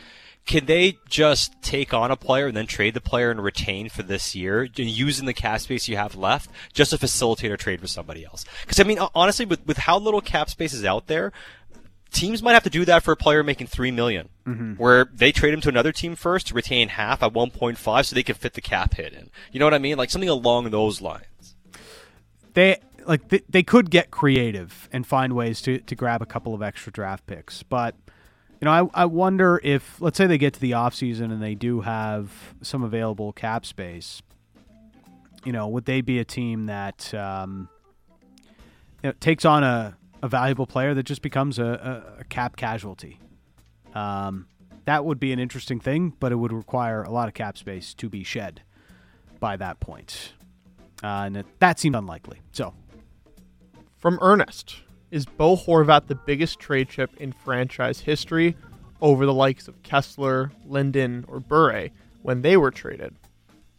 Can 0.46 0.66
they 0.66 0.98
just 1.08 1.54
take 1.62 1.94
on 1.94 2.10
a 2.10 2.16
player 2.16 2.46
and 2.48 2.56
then 2.56 2.66
trade 2.66 2.92
the 2.92 3.00
player 3.00 3.30
and 3.30 3.42
retain 3.42 3.88
for 3.88 4.02
this 4.02 4.34
year, 4.34 4.64
using 4.76 5.24
the 5.24 5.32
cap 5.32 5.60
space 5.60 5.88
you 5.88 5.96
have 5.96 6.16
left, 6.16 6.50
just 6.72 6.90
to 6.90 6.98
facilitate 6.98 7.50
a 7.50 7.56
trade 7.56 7.80
for 7.80 7.86
somebody 7.86 8.24
else? 8.24 8.44
Because 8.62 8.78
I 8.78 8.82
mean, 8.84 8.98
honestly, 9.14 9.46
with 9.46 9.66
with 9.66 9.78
how 9.78 9.98
little 9.98 10.20
cap 10.20 10.50
space 10.50 10.74
is 10.74 10.84
out 10.84 11.06
there, 11.06 11.32
teams 12.12 12.42
might 12.42 12.52
have 12.52 12.62
to 12.64 12.70
do 12.70 12.84
that 12.84 13.02
for 13.02 13.12
a 13.12 13.16
player 13.16 13.42
making 13.42 13.68
three 13.68 13.90
million, 13.90 14.28
mm-hmm. 14.46 14.74
where 14.74 15.06
they 15.06 15.32
trade 15.32 15.54
him 15.54 15.62
to 15.62 15.70
another 15.70 15.92
team 15.92 16.14
first 16.14 16.48
to 16.48 16.54
retain 16.54 16.88
half 16.88 17.22
at 17.22 17.32
one 17.32 17.50
point 17.50 17.78
five, 17.78 18.06
so 18.06 18.14
they 18.14 18.22
can 18.22 18.34
fit 18.34 18.52
the 18.52 18.60
cap 18.60 18.94
hit 18.94 19.14
in. 19.14 19.30
You 19.50 19.60
know 19.60 19.66
what 19.66 19.74
I 19.74 19.78
mean? 19.78 19.96
Like 19.96 20.10
something 20.10 20.28
along 20.28 20.70
those 20.70 21.00
lines. 21.00 21.56
they 22.54 22.78
like 23.06 23.28
they, 23.28 23.42
they 23.48 23.62
could 23.62 23.90
get 23.90 24.10
creative 24.10 24.88
and 24.92 25.06
find 25.06 25.34
ways 25.34 25.60
to 25.62 25.78
to 25.78 25.94
grab 25.94 26.22
a 26.22 26.26
couple 26.26 26.54
of 26.54 26.62
extra 26.62 26.92
draft 26.92 27.26
picks, 27.26 27.62
but 27.62 27.94
you 28.64 28.70
know, 28.70 28.90
I, 28.94 29.02
I 29.02 29.04
wonder 29.04 29.60
if 29.62 30.00
let's 30.00 30.16
say 30.16 30.26
they 30.26 30.38
get 30.38 30.54
to 30.54 30.60
the 30.60 30.70
offseason 30.70 31.24
and 31.24 31.42
they 31.42 31.54
do 31.54 31.82
have 31.82 32.54
some 32.62 32.82
available 32.82 33.30
cap 33.34 33.66
space. 33.66 34.22
You 35.44 35.52
know, 35.52 35.68
would 35.68 35.84
they 35.84 36.00
be 36.00 36.18
a 36.18 36.24
team 36.24 36.64
that 36.64 37.12
um, 37.12 37.68
you 39.02 39.10
know, 39.10 39.14
takes 39.20 39.44
on 39.44 39.64
a, 39.64 39.98
a 40.22 40.28
valuable 40.28 40.66
player 40.66 40.94
that 40.94 41.02
just 41.02 41.20
becomes 41.20 41.58
a, 41.58 42.06
a, 42.16 42.20
a 42.20 42.24
cap 42.24 42.56
casualty? 42.56 43.20
Um, 43.94 44.46
that 44.86 45.04
would 45.04 45.20
be 45.20 45.30
an 45.34 45.38
interesting 45.38 45.78
thing, 45.78 46.14
but 46.18 46.32
it 46.32 46.36
would 46.36 46.50
require 46.52 47.02
a 47.02 47.10
lot 47.10 47.28
of 47.28 47.34
cap 47.34 47.58
space 47.58 47.92
to 47.92 48.08
be 48.08 48.24
shed 48.24 48.62
by 49.40 49.58
that 49.58 49.78
point, 49.78 50.32
uh, 51.02 51.24
and 51.26 51.36
it, 51.36 51.46
that 51.58 51.78
seemed 51.78 51.96
unlikely. 51.96 52.40
So 52.52 52.72
From 53.98 54.18
Ernest, 54.22 54.76
is 55.14 55.24
Bo 55.26 55.56
Horvat 55.56 56.08
the 56.08 56.16
biggest 56.16 56.58
trade 56.58 56.88
chip 56.88 57.10
in 57.18 57.30
franchise 57.30 58.00
history 58.00 58.56
over 59.00 59.24
the 59.26 59.32
likes 59.32 59.68
of 59.68 59.80
Kesler, 59.84 60.50
Linden, 60.66 61.24
or 61.28 61.38
Bure 61.38 61.88
when 62.22 62.42
they 62.42 62.56
were 62.56 62.72
traded? 62.72 63.14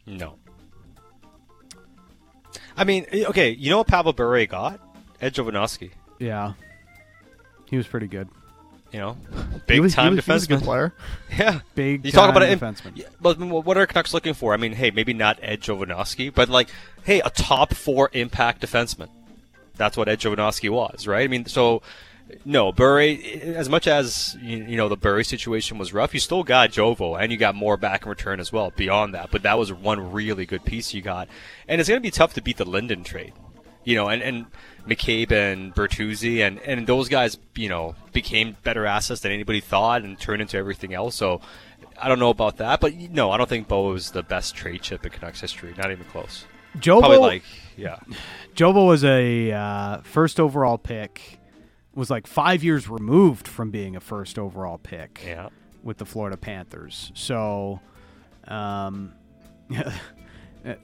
No. 0.06 0.36
I 2.74 2.84
mean, 2.84 3.04
okay, 3.12 3.50
you 3.50 3.68
know 3.68 3.78
what 3.78 3.86
Pavel 3.86 4.14
Bure 4.14 4.46
got? 4.46 4.80
Ed 5.20 5.34
Jovanovski. 5.34 5.90
yeah, 6.18 6.54
he 7.66 7.76
was 7.76 7.86
pretty 7.86 8.06
good. 8.06 8.28
You 8.92 9.00
know, 9.00 9.16
He 9.52 9.58
big 9.66 9.80
was, 9.80 9.92
he 9.92 9.96
time 9.96 10.14
was, 10.16 10.24
he 10.24 10.32
was 10.32 10.44
a 10.44 10.48
good 10.48 10.58
defenseman. 10.60 10.62
player. 10.62 10.94
Yeah. 11.38 11.60
Big 11.74 12.04
You 12.04 12.12
talk 12.12 12.30
about 12.30 12.40
time 12.40 12.50
it, 12.50 12.60
defenseman. 12.60 12.92
Yeah, 12.94 13.08
but 13.20 13.38
what 13.38 13.76
are 13.76 13.86
Canucks 13.86 14.14
looking 14.14 14.32
for? 14.32 14.54
I 14.54 14.56
mean, 14.56 14.72
hey, 14.72 14.90
maybe 14.90 15.12
not 15.12 15.38
Ed 15.42 15.60
Jovanovski, 15.60 16.32
but 16.32 16.48
like, 16.48 16.68
hey, 17.04 17.20
a 17.20 17.28
top 17.30 17.74
four 17.74 18.08
impact 18.12 18.62
defenseman. 18.62 19.08
That's 19.76 19.96
what 19.96 20.08
Ed 20.08 20.20
Jovanovski 20.20 20.70
was, 20.70 21.06
right? 21.06 21.24
I 21.24 21.28
mean, 21.28 21.46
so 21.46 21.82
no, 22.44 22.72
Bure. 22.72 23.00
As 23.00 23.68
much 23.68 23.86
as 23.86 24.36
you, 24.40 24.76
know 24.76 24.88
the 24.88 24.96
Bure 24.96 25.22
situation 25.22 25.78
was 25.78 25.92
rough, 25.92 26.12
you 26.12 26.20
still 26.20 26.42
got 26.42 26.70
Jovo, 26.70 27.20
and 27.20 27.30
you 27.30 27.38
got 27.38 27.54
more 27.54 27.76
back 27.76 28.02
in 28.02 28.08
return 28.08 28.40
as 28.40 28.52
well. 28.52 28.72
Beyond 28.74 29.14
that, 29.14 29.30
but 29.30 29.42
that 29.42 29.58
was 29.58 29.72
one 29.72 30.12
really 30.12 30.46
good 30.46 30.64
piece 30.64 30.92
you 30.92 31.02
got, 31.02 31.28
and 31.68 31.80
it's 31.80 31.88
going 31.88 32.00
to 32.00 32.06
be 32.06 32.10
tough 32.10 32.34
to 32.34 32.42
beat 32.42 32.56
the 32.56 32.64
Linden 32.64 33.04
trade. 33.04 33.32
You 33.84 33.94
know, 33.94 34.08
and, 34.08 34.20
and 34.20 34.46
McCabe 34.88 35.30
and 35.30 35.72
Bertuzzi 35.72 36.44
and, 36.44 36.58
and 36.60 36.88
those 36.88 37.08
guys, 37.08 37.38
you 37.54 37.68
know, 37.68 37.94
became 38.12 38.56
better 38.64 38.84
assets 38.84 39.20
than 39.20 39.30
anybody 39.30 39.60
thought 39.60 40.02
and 40.02 40.18
turned 40.18 40.42
into 40.42 40.56
everything 40.56 40.92
else. 40.92 41.14
So 41.14 41.40
I 41.96 42.08
don't 42.08 42.18
know 42.18 42.30
about 42.30 42.56
that, 42.56 42.80
but 42.80 42.96
no, 42.96 43.30
I 43.30 43.36
don't 43.36 43.48
think 43.48 43.68
Bo 43.68 43.92
was 43.92 44.10
the 44.10 44.24
best 44.24 44.56
trade 44.56 44.82
chip 44.82 45.06
in 45.06 45.12
Canucks 45.12 45.40
history. 45.40 45.72
Not 45.78 45.92
even 45.92 46.04
close. 46.06 46.46
Probably 46.80 47.18
like, 47.18 47.42
yeah. 47.76 47.98
Jovo 48.54 48.86
was 48.86 49.04
a 49.04 49.52
uh, 49.52 50.00
first 50.02 50.40
overall 50.40 50.78
pick. 50.78 51.38
Was 51.94 52.10
like 52.10 52.26
five 52.26 52.62
years 52.62 52.88
removed 52.88 53.48
from 53.48 53.70
being 53.70 53.96
a 53.96 54.00
first 54.00 54.38
overall 54.38 54.76
pick 54.78 55.22
Yeah. 55.26 55.48
with 55.82 55.96
the 55.96 56.04
Florida 56.04 56.36
Panthers. 56.36 57.10
So, 57.14 57.80
um, 58.46 59.12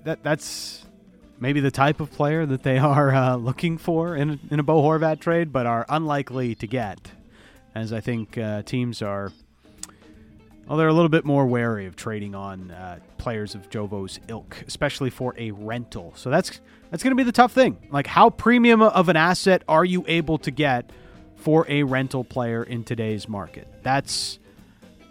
that 0.04 0.22
that's 0.22 0.87
maybe 1.38 1.61
the 1.61 1.70
type 1.70 2.00
of 2.00 2.11
player 2.11 2.46
that 2.46 2.62
they 2.62 2.78
are 2.94 3.12
uh, 3.14 3.37
looking 3.37 3.76
for 3.78 4.16
in 4.16 4.38
in 4.50 4.58
a 4.58 4.62
Bo 4.62 4.82
Horvat 4.82 5.20
trade, 5.20 5.52
but 5.52 5.66
are 5.66 5.84
unlikely 5.88 6.54
to 6.56 6.66
get, 6.66 7.12
as 7.75 7.92
I 7.92 8.00
think 8.00 8.38
uh, 8.38 8.62
teams 8.62 9.02
are. 9.02 9.32
Well, 10.66 10.78
they're 10.78 10.88
a 10.88 10.92
little 10.92 11.09
bit 11.09 11.25
more 11.25 11.45
wary 11.45 11.87
of 11.87 11.97
trading 11.97 12.35
on 12.35 12.71
uh, 12.71 12.99
players 13.19 13.54
of 13.54 13.69
Jovo's 13.69 14.21
ilk, 14.28 14.62
especially 14.66 15.11
for 15.11 15.35
a 15.37 15.50
rental. 15.50 16.12
So 16.16 16.31
that's 16.31 16.61
that's 16.90 17.02
going 17.02 17.11
to 17.12 17.16
be 17.16 17.25
the 17.25 17.33
tough 17.33 17.52
thing. 17.52 17.76
Like, 17.90 18.07
how 18.07 18.31
premium 18.31 18.81
of 18.83 19.09
an 19.09 19.16
asset 19.16 19.62
are 19.66 19.85
you 19.85 20.04
able 20.07 20.38
to 20.38 20.50
get 20.50 20.90
for 21.37 21.66
a 21.69 21.83
rental 21.83 22.23
player 22.23 22.62
in 22.62 22.85
today's 22.85 23.28
market? 23.28 23.66
That's 23.83 24.38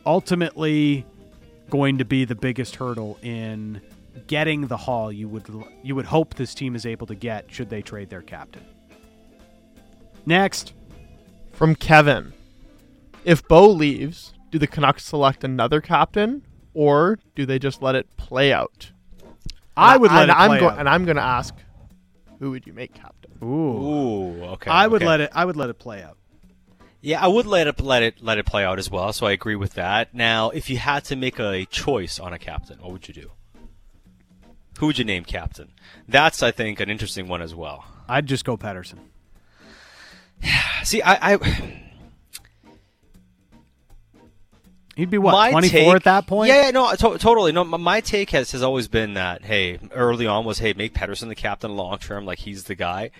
ultimately 0.05 1.05
going 1.70 1.98
to 1.98 2.05
be 2.05 2.25
the 2.25 2.36
biggest 2.36 2.75
hurdle 2.75 3.17
in 3.22 3.81
getting 4.27 4.67
the 4.67 4.77
haul 4.77 5.12
you 5.12 5.27
would 5.27 5.48
you 5.84 5.96
would 5.96 6.05
hope 6.05 6.36
this 6.36 6.53
team 6.53 6.75
is 6.75 6.86
able 6.86 7.08
to 7.08 7.15
get 7.15 7.51
should 7.51 7.70
they 7.70 7.81
trade 7.81 8.10
their 8.10 8.22
captain. 8.22 8.63
Next, 10.25 10.74
From 11.53 11.75
Kevin. 11.75 12.34
If 13.24 13.48
Bo 13.48 13.70
leaves, 13.70 14.34
do 14.51 14.60
the 14.60 14.67
Canucks 14.67 15.05
select 15.05 15.43
another 15.43 15.81
captain 15.81 16.46
or 16.74 17.20
do 17.36 17.46
they 17.46 17.58
just 17.58 17.81
let 17.81 17.96
it 17.96 18.15
play 18.17 18.53
out? 18.53 18.91
I 19.75 19.98
would 19.98 20.12
let 20.12 20.24
and 20.24 20.31
it 20.31 20.38
I'm 20.38 20.50
play 20.50 20.60
go- 20.60 20.70
out. 20.70 20.79
And 20.79 20.88
I'm 20.88 21.05
going 21.05 21.17
to 21.17 21.24
ask, 21.24 21.55
who 22.39 22.51
would 22.51 22.67
you 22.67 22.74
make 22.74 22.93
captain? 22.93 23.31
Ooh. 23.41 23.46
Ooh, 23.46 24.43
okay. 24.43 24.70
I 24.70 24.88
would 24.88 25.01
okay. 25.01 25.08
let 25.08 25.22
it 25.22 25.31
I 25.34 25.46
would 25.46 25.55
let 25.55 25.70
it 25.70 25.79
play 25.79 26.03
out. 26.03 26.17
Yeah, 27.01 27.24
I 27.24 27.27
would 27.27 27.48
let 27.48 27.65
it 27.65 27.81
let 27.81 28.03
it 28.03 28.22
let 28.22 28.38
it 28.38 28.46
play 28.46 28.63
out 28.63 28.77
as 28.77 28.91
well. 28.91 29.12
So 29.13 29.25
I 29.25 29.31
agree 29.31 29.55
with 29.55 29.74
that. 29.74 30.13
Now, 30.13 30.51
if 30.51 30.70
you 30.70 30.77
had 30.77 31.03
to 31.05 31.15
make 31.15 31.39
a 31.39 31.65
choice 31.65 32.20
on 32.20 32.34
a 32.34 32.38
captain, 32.38 32.79
what 32.79 32.91
would 32.91 33.08
you 33.08 33.13
do? 33.13 33.31
Who 34.79 34.88
would 34.88 34.98
you 34.98 35.05
name 35.05 35.25
captain? 35.25 35.70
That's, 36.08 36.41
I 36.41 36.51
think, 36.51 36.79
an 36.79 36.89
interesting 36.89 37.27
one 37.27 37.41
as 37.41 37.53
well. 37.53 37.86
I'd 38.08 38.25
just 38.25 38.46
go 38.46 38.58
Pettersson. 38.58 39.00
See, 40.84 41.01
I, 41.01 41.34
I 41.34 41.90
He'd 44.95 45.10
be 45.10 45.17
what, 45.17 45.31
my 45.31 45.51
24 45.51 45.69
take- 45.69 45.95
at 45.95 46.03
that 46.03 46.27
point? 46.27 46.50
Yeah, 46.50 46.65
yeah, 46.65 46.71
no, 46.71 46.93
to- 46.93 47.17
totally. 47.17 47.51
No, 47.51 47.63
my, 47.63 48.01
take 48.01 48.31
has 48.31 48.51
has 48.51 48.62
always 48.62 48.88
been 48.88 49.13
that 49.13 49.43
hey, 49.43 49.79
early 49.91 50.27
on 50.27 50.43
was 50.43 50.60
hey, 50.60 50.74
make 50.74 50.93
Pettersson 50.93 51.29
the 51.29 51.36
captain 51.36 51.75
long 51.75 51.98
term, 51.98 52.25
like 52.25 52.39
he's 52.39 52.65
the 52.65 52.75
guy. 52.75 53.12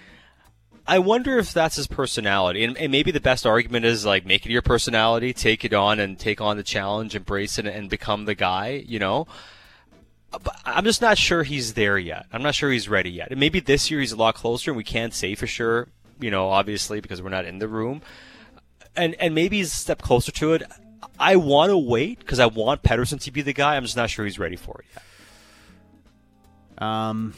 I 0.86 1.00
wonder 1.00 1.38
if 1.38 1.54
that's 1.54 1.76
his 1.76 1.88
personality, 1.88 2.64
and, 2.64 2.76
and 2.78 2.92
maybe 2.92 3.12
the 3.12 3.20
best 3.20 3.46
argument 3.46 3.86
is 3.86 4.06
like 4.06 4.26
make 4.26 4.46
it 4.46 4.52
your 4.52 4.62
personality, 4.62 5.32
take 5.32 5.64
it 5.64 5.74
on, 5.74 6.00
and 6.00 6.20
take 6.20 6.42
on 6.42 6.58
the 6.58 6.64
challenge, 6.64 7.16
embrace 7.16 7.58
it, 7.58 7.66
and 7.66 7.90
become 7.90 8.26
the 8.26 8.36
guy. 8.36 8.84
You 8.86 9.00
know. 9.00 9.28
But 10.32 10.56
I'm 10.66 10.86
just 10.86 11.02
not 11.02 11.18
sure 11.18 11.44
he's 11.44 11.74
there 11.74 11.98
yet. 11.98 12.26
I'm 12.32 12.42
not 12.42 12.56
sure 12.56 12.72
he's 12.72 12.88
ready 12.88 13.12
yet. 13.12 13.32
And 13.32 13.40
maybe 13.40 13.60
this 13.60 13.92
year 13.92 14.00
he's 14.00 14.14
a 14.14 14.18
lot 14.18 14.36
closer, 14.36 14.72
and 14.72 14.78
we 14.78 14.84
can't 14.84 15.14
say 15.14 15.36
for 15.36 15.48
sure. 15.48 15.88
You 16.20 16.32
know, 16.32 16.50
obviously 16.50 17.02
because 17.02 17.22
we're 17.22 17.30
not 17.30 17.46
in 17.46 17.60
the 17.60 17.68
room 17.68 18.02
and 18.96 19.16
and 19.16 19.34
maybe 19.34 19.58
he's 19.58 19.74
a 19.74 19.76
step 19.76 20.02
closer 20.02 20.32
to 20.32 20.54
it. 20.54 20.64
I 21.20 21.36
want 21.36 21.70
to 21.70 21.78
wait 21.78 22.20
because 22.20 22.40
I 22.40 22.48
want 22.48 22.84
Pettersson 22.84 23.22
to 23.22 23.32
be 23.32 23.42
the 23.42 23.54
guy. 23.54 23.76
I'm 23.76 23.84
just 23.84 23.98
not 23.98 24.10
sure 24.10 24.26
he's 24.26 24.40
ready 24.40 24.56
for 24.56 24.82
it 24.82 24.86
yet. 24.94 25.04
Um, 26.88 27.34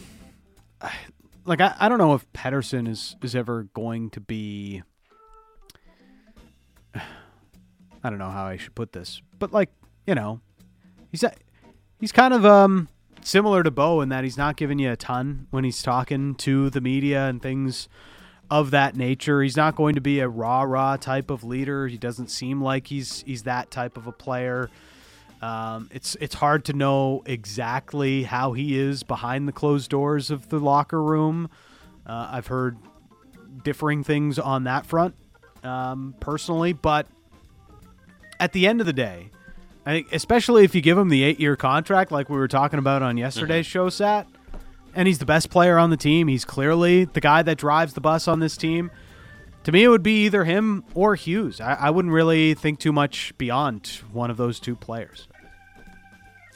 like 1.45 1.61
I, 1.61 1.75
I 1.79 1.89
don't 1.89 1.97
know 1.97 2.13
if 2.13 2.31
Pettersson 2.33 2.87
is 2.87 3.15
is 3.21 3.35
ever 3.35 3.63
going 3.73 4.09
to 4.11 4.19
be. 4.19 4.83
I 6.95 8.09
don't 8.09 8.19
know 8.19 8.29
how 8.31 8.45
I 8.45 8.57
should 8.57 8.75
put 8.75 8.91
this, 8.93 9.21
but 9.39 9.53
like 9.53 9.69
you 10.07 10.15
know, 10.15 10.41
he's 11.11 11.23
he's 11.99 12.11
kind 12.11 12.33
of 12.33 12.45
um 12.45 12.89
similar 13.21 13.63
to 13.63 13.71
Bo 13.71 14.01
in 14.01 14.09
that 14.09 14.23
he's 14.23 14.37
not 14.37 14.57
giving 14.57 14.79
you 14.79 14.91
a 14.91 14.95
ton 14.95 15.47
when 15.51 15.63
he's 15.63 15.81
talking 15.81 16.35
to 16.35 16.69
the 16.69 16.81
media 16.81 17.27
and 17.27 17.41
things 17.41 17.87
of 18.49 18.71
that 18.71 18.95
nature. 18.95 19.41
He's 19.41 19.57
not 19.57 19.75
going 19.75 19.95
to 19.95 20.01
be 20.01 20.19
a 20.19 20.27
rah 20.27 20.63
rah 20.63 20.97
type 20.97 21.29
of 21.29 21.43
leader. 21.43 21.87
He 21.87 21.97
doesn't 21.97 22.29
seem 22.29 22.61
like 22.61 22.87
he's 22.87 23.23
he's 23.23 23.43
that 23.43 23.71
type 23.71 23.97
of 23.97 24.07
a 24.07 24.11
player. 24.11 24.69
Um, 25.41 25.89
it's 25.91 26.15
it's 26.21 26.35
hard 26.35 26.65
to 26.65 26.73
know 26.73 27.21
exactly 27.25 28.23
how 28.23 28.53
he 28.53 28.79
is 28.79 29.03
behind 29.03 29.47
the 29.47 29.51
closed 29.51 29.89
doors 29.89 30.31
of 30.31 30.49
the 30.49 30.59
locker 30.59 31.01
room. 31.01 31.49
Uh, 32.05 32.29
I've 32.31 32.47
heard 32.47 32.77
differing 33.63 34.03
things 34.03 34.39
on 34.39 34.63
that 34.65 34.85
front 34.85 35.15
um, 35.63 36.15
personally, 36.19 36.73
but 36.73 37.07
at 38.39 38.53
the 38.53 38.67
end 38.67 38.79
of 38.79 38.85
the 38.85 38.93
day, 38.93 39.31
I 39.85 39.91
think 39.91 40.13
especially 40.13 40.63
if 40.63 40.75
you 40.75 40.81
give 40.81 40.97
him 40.97 41.09
the 41.09 41.23
eight 41.23 41.39
year 41.39 41.55
contract 41.55 42.11
like 42.11 42.29
we 42.29 42.37
were 42.37 42.47
talking 42.47 42.79
about 42.79 43.01
on 43.01 43.17
yesterday's 43.17 43.65
show, 43.65 43.89
Sat, 43.89 44.27
and 44.95 45.07
he's 45.07 45.19
the 45.19 45.25
best 45.25 45.49
player 45.49 45.77
on 45.77 45.89
the 45.89 45.97
team. 45.97 46.27
He's 46.27 46.45
clearly 46.45 47.05
the 47.05 47.21
guy 47.21 47.43
that 47.43 47.57
drives 47.57 47.93
the 47.93 48.01
bus 48.01 48.27
on 48.27 48.39
this 48.39 48.57
team. 48.57 48.91
To 49.63 49.71
me, 49.71 49.83
it 49.83 49.87
would 49.87 50.03
be 50.03 50.25
either 50.25 50.43
him 50.43 50.83
or 50.93 51.15
Hughes. 51.15 51.61
I, 51.61 51.73
I 51.73 51.89
wouldn't 51.89 52.13
really 52.13 52.53
think 52.53 52.79
too 52.79 52.91
much 52.91 53.37
beyond 53.37 54.01
one 54.11 54.29
of 54.29 54.37
those 54.37 54.59
two 54.59 54.75
players. 54.75 55.27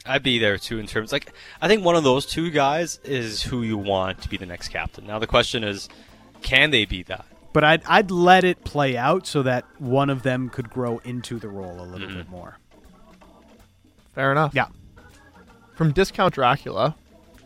I'd 0.04 0.22
be 0.22 0.38
there 0.38 0.56
too 0.56 0.78
in 0.78 0.86
terms 0.86 1.12
like 1.12 1.32
I 1.60 1.68
think 1.68 1.84
one 1.84 1.94
of 1.94 2.02
those 2.02 2.24
two 2.24 2.50
guys 2.50 2.98
is 3.04 3.42
who 3.42 3.62
you 3.62 3.76
want 3.76 4.22
to 4.22 4.28
be 4.28 4.38
the 4.38 4.46
next 4.46 4.68
captain. 4.68 5.06
Now 5.06 5.18
the 5.18 5.26
question 5.26 5.64
is, 5.64 5.88
can 6.40 6.70
they 6.70 6.86
be 6.86 7.02
that? 7.04 7.26
But 7.52 7.64
I'd, 7.64 7.82
I'd 7.86 8.10
let 8.10 8.44
it 8.44 8.64
play 8.64 8.96
out 8.96 9.26
so 9.26 9.42
that 9.42 9.64
one 9.78 10.10
of 10.10 10.22
them 10.22 10.48
could 10.48 10.70
grow 10.70 10.98
into 10.98 11.38
the 11.38 11.48
role 11.48 11.80
a 11.80 11.82
little 11.82 12.08
mm-hmm. 12.08 12.18
bit 12.18 12.28
more. 12.30 12.58
Fair 14.14 14.32
enough. 14.32 14.54
Yeah. 14.54 14.68
From 15.74 15.92
Discount 15.92 16.34
Dracula, 16.34 16.96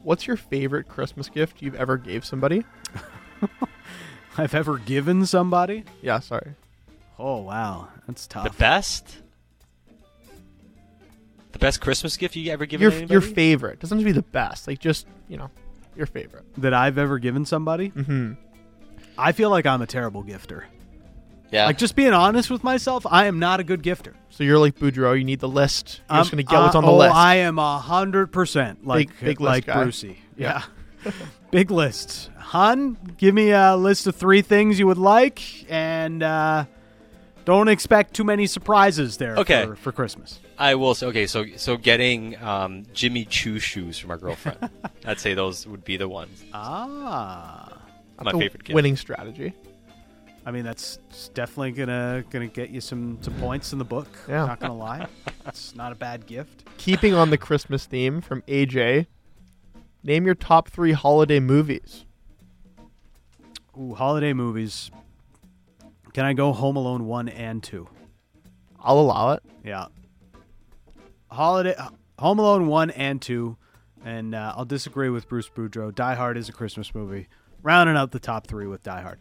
what's 0.02 0.26
your 0.26 0.36
favorite 0.36 0.88
Christmas 0.88 1.28
gift 1.28 1.62
you've 1.62 1.74
ever 1.74 1.96
gave 1.96 2.24
somebody? 2.24 2.64
I've 4.38 4.54
ever 4.54 4.78
given 4.78 5.26
somebody. 5.26 5.84
Yeah, 6.00 6.20
sorry. 6.20 6.54
Oh 7.18 7.38
wow, 7.42 7.88
that's 8.06 8.26
tough. 8.26 8.44
The 8.44 8.58
best, 8.58 9.18
the 11.52 11.58
best 11.58 11.80
Christmas 11.80 12.16
gift 12.16 12.34
you 12.36 12.50
ever 12.50 12.66
given 12.66 12.82
Your 12.82 12.92
anybody? 12.92 13.12
your 13.12 13.20
favorite 13.20 13.78
doesn't 13.80 13.98
have 13.98 14.02
to 14.02 14.06
be 14.06 14.12
the 14.12 14.22
best. 14.22 14.66
Like 14.66 14.78
just 14.78 15.06
you 15.28 15.36
know, 15.36 15.50
your 15.96 16.06
favorite. 16.06 16.44
that 16.58 16.72
I've 16.74 16.98
ever 16.98 17.18
given 17.18 17.44
somebody. 17.44 17.90
Mm-hmm. 17.90 18.32
I 19.18 19.32
feel 19.32 19.50
like 19.50 19.66
I'm 19.66 19.82
a 19.82 19.86
terrible 19.86 20.24
gifter. 20.24 20.64
Yeah. 21.52 21.66
Like 21.66 21.78
just 21.78 21.94
being 21.94 22.12
honest 22.14 22.50
with 22.50 22.64
myself, 22.64 23.06
I 23.08 23.26
am 23.26 23.38
not 23.38 23.60
a 23.60 23.64
good 23.64 23.82
gifter. 23.82 24.14
So 24.30 24.42
you're 24.42 24.58
like 24.58 24.76
Boudreau. 24.78 25.16
You 25.16 25.24
need 25.24 25.40
the 25.40 25.48
list. 25.48 26.00
You're 26.10 26.20
just 26.20 26.32
I'm- 26.32 26.38
gonna 26.38 26.42
get 26.44 26.58
what's 26.60 26.74
uh, 26.74 26.78
on 26.78 26.84
the 26.84 26.90
oh, 26.90 26.96
list. 26.96 27.14
I 27.14 27.36
am 27.36 27.58
a 27.58 27.78
hundred 27.78 28.32
percent 28.32 28.86
like 28.86 29.08
Big- 29.08 29.20
big 29.20 29.40
list 29.40 29.48
like 29.50 29.66
guy. 29.66 29.82
Brucey. 29.82 30.18
Yeah. 30.36 30.62
Yeah, 31.04 31.12
big 31.50 31.70
list. 31.70 32.30
Hun, 32.38 32.96
give 33.18 33.34
me 33.34 33.50
a 33.50 33.76
list 33.76 34.06
of 34.06 34.16
three 34.16 34.40
things 34.42 34.78
you 34.78 34.86
would 34.86 34.98
like, 34.98 35.70
and 35.70 36.22
uh, 36.22 36.64
don't 37.44 37.68
expect 37.68 38.14
too 38.14 38.24
many 38.24 38.46
surprises 38.46 39.16
there. 39.18 39.36
Okay. 39.36 39.66
for, 39.66 39.76
for 39.76 39.92
Christmas. 39.92 40.40
I 40.58 40.74
will 40.74 40.94
say 40.94 41.06
okay. 41.08 41.26
So 41.26 41.44
so 41.56 41.76
getting 41.76 42.40
um, 42.42 42.84
Jimmy 42.94 43.24
Choo 43.26 43.58
shoes 43.58 43.98
from 43.98 44.10
our 44.10 44.16
girlfriend. 44.18 44.70
I'd 45.04 45.20
say 45.20 45.34
those 45.34 45.66
would 45.66 45.84
be 45.84 45.96
the 45.98 46.08
ones. 46.08 46.44
Ah, 46.54 47.78
My 48.20 48.32
favorite 48.32 48.64
gift. 48.64 48.74
winning 48.74 48.96
strategy. 48.96 49.54
I 50.44 50.50
mean 50.50 50.64
that's 50.64 50.98
definitely 51.34 51.72
gonna 51.72 52.24
gonna 52.30 52.48
get 52.48 52.70
you 52.70 52.80
some 52.80 53.18
some 53.20 53.34
points 53.34 53.72
in 53.72 53.78
the 53.78 53.84
book. 53.84 54.08
Yeah. 54.28 54.46
not 54.46 54.60
gonna 54.60 54.76
lie, 54.76 55.06
it's 55.46 55.74
not 55.74 55.92
a 55.92 55.94
bad 55.94 56.26
gift. 56.26 56.64
Keeping 56.78 57.14
on 57.14 57.30
the 57.30 57.38
Christmas 57.38 57.86
theme 57.86 58.20
from 58.20 58.42
AJ, 58.42 59.06
name 60.02 60.26
your 60.26 60.34
top 60.34 60.68
three 60.68 60.92
holiday 60.92 61.38
movies. 61.38 62.04
Ooh, 63.78 63.94
holiday 63.94 64.32
movies. 64.32 64.90
Can 66.12 66.24
I 66.24 66.32
go 66.34 66.52
Home 66.52 66.76
Alone 66.76 67.06
one 67.06 67.28
and 67.28 67.62
two? 67.62 67.88
I'll 68.80 68.98
allow 68.98 69.32
it. 69.32 69.42
Yeah. 69.64 69.86
Holiday 71.30 71.74
Home 72.18 72.38
Alone 72.40 72.66
one 72.66 72.90
and 72.90 73.22
two, 73.22 73.56
and 74.04 74.34
uh, 74.34 74.54
I'll 74.56 74.64
disagree 74.64 75.08
with 75.08 75.28
Bruce 75.28 75.48
Boudreau. 75.48 75.94
Die 75.94 76.14
Hard 76.14 76.36
is 76.36 76.48
a 76.48 76.52
Christmas 76.52 76.94
movie. 76.94 77.28
Rounding 77.62 77.96
out 77.96 78.10
the 78.10 78.18
top 78.18 78.48
three 78.48 78.66
with 78.66 78.82
Die 78.82 79.00
Hard. 79.00 79.20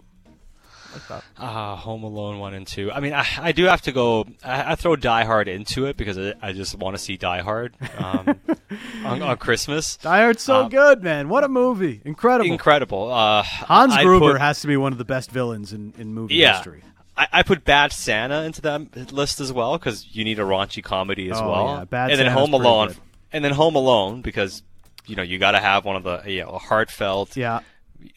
Like 0.94 1.08
that. 1.08 1.24
Ah, 1.38 1.76
Home 1.78 2.04
Alone 2.04 2.40
one 2.40 2.54
and 2.54 2.68
two. 2.68 2.92
I 2.92 3.00
mean, 3.00 3.14
I, 3.14 3.26
I 3.40 3.52
do 3.52 3.66
have 3.66 3.82
to 3.84 3.92
go. 3.92 4.26
I, 4.44 4.74
I 4.74 4.76
throw 4.76 4.96
Die 4.96 5.24
Hard 5.24 5.48
into 5.48 5.86
it 5.86 5.96
because 5.98 6.18
I, 6.18 6.34
I 6.42 6.52
just 6.52 6.78
want 6.78 6.96
to 6.96 7.02
see 7.02 7.18
Die 7.18 7.42
Hard 7.42 7.76
um, 7.98 8.36
on, 9.06 9.22
on 9.22 9.38
Christmas. 9.38 9.98
Die 9.98 10.18
Hard's 10.22 10.44
so 10.44 10.64
Um, 10.64 10.70
good, 10.70 11.02
man. 11.04 11.30
What 11.30 11.44
a 11.44 11.48
movie! 11.48 12.02
Incredible. 12.04 12.50
Incredible. 12.52 13.12
Uh, 13.12 13.44
Hans 13.44 13.96
Gruber 13.98 14.34
put- 14.34 14.42
has 14.42 14.62
to 14.62 14.68
be 14.68 14.76
one 14.78 14.92
of 14.92 14.98
the 14.98 15.06
best 15.06 15.32
villains 15.32 15.72
in, 15.74 15.94
in 15.98 16.14
movie 16.14 16.36
Yeah. 16.36 16.56
history. 16.56 16.84
I, 17.18 17.28
I 17.34 17.44
put 17.44 17.64
Bad 17.66 17.92
Santa 17.92 18.44
into 18.44 18.62
that 18.62 19.12
list 19.12 19.40
as 19.40 19.52
well 19.54 19.78
because 19.78 20.08
you 20.16 20.24
need 20.24 20.40
a 20.40 20.44
raunchy 20.44 20.84
comedy 20.84 21.30
as 21.30 21.38
Oh, 21.40 21.50
well. 21.50 21.68
yeah. 21.80 21.86
Bad 21.86 22.10
Santa. 22.10 22.12
and 22.12 22.20
then 22.30 22.38
Home 22.38 22.54
Alone, 22.54 22.88
good. 22.90 22.98
and 23.34 23.46
then 23.46 23.52
Home 23.54 23.76
Alone 23.76 24.22
because 24.22 24.64
you 25.06 25.16
know 25.16 25.24
you 25.24 25.38
got 25.38 25.52
to 25.52 25.60
have 25.60 25.84
one 25.86 25.96
of 25.98 26.04
the 26.04 26.22
you 26.30 26.42
know 26.44 26.50
a 26.52 26.58
heartfelt, 26.58 27.36
Yeah. 27.38 27.60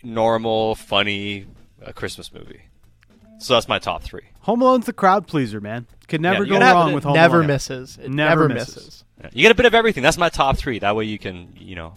normal, 0.03 0.75
funny 0.77 1.47
uh, 1.85 1.93
Christmas 1.93 2.33
movie. 2.33 2.63
So 3.39 3.55
that's 3.55 3.69
my 3.69 3.79
top 3.79 4.03
three. 4.03 4.23
Home 4.41 4.63
Alone's 4.63 4.87
the 4.87 4.93
crowd 4.93 5.27
pleaser, 5.27 5.61
man. 5.61 5.87
Could 6.09 6.21
never 6.21 6.45
Yeah, 6.45 6.59
go 6.59 6.73
wrong 6.73 6.93
it- 6.93 6.95
with 6.95 7.05
Home 7.05 7.11
Alone. 7.13 7.23
never 7.23 7.37
Alone. 7.39 7.47
misses. 7.49 7.99
It 8.03 8.11
Never 8.11 8.49
never, 8.49 8.55
misses. 8.55 8.77
misses. 8.77 9.05
Yeah. 9.21 9.31
You 9.33 9.43
get 9.43 9.53
a 9.53 9.55
bit 9.55 9.67
of 9.67 9.75
everything. 9.75 10.03
That's 10.03 10.19
my 10.19 10.29
top 10.29 10.57
three. 10.57 10.79
That 10.79 10.95
way 10.97 11.05
you 11.05 11.19
can 11.19 11.53
you 11.59 11.75
know 11.75 11.95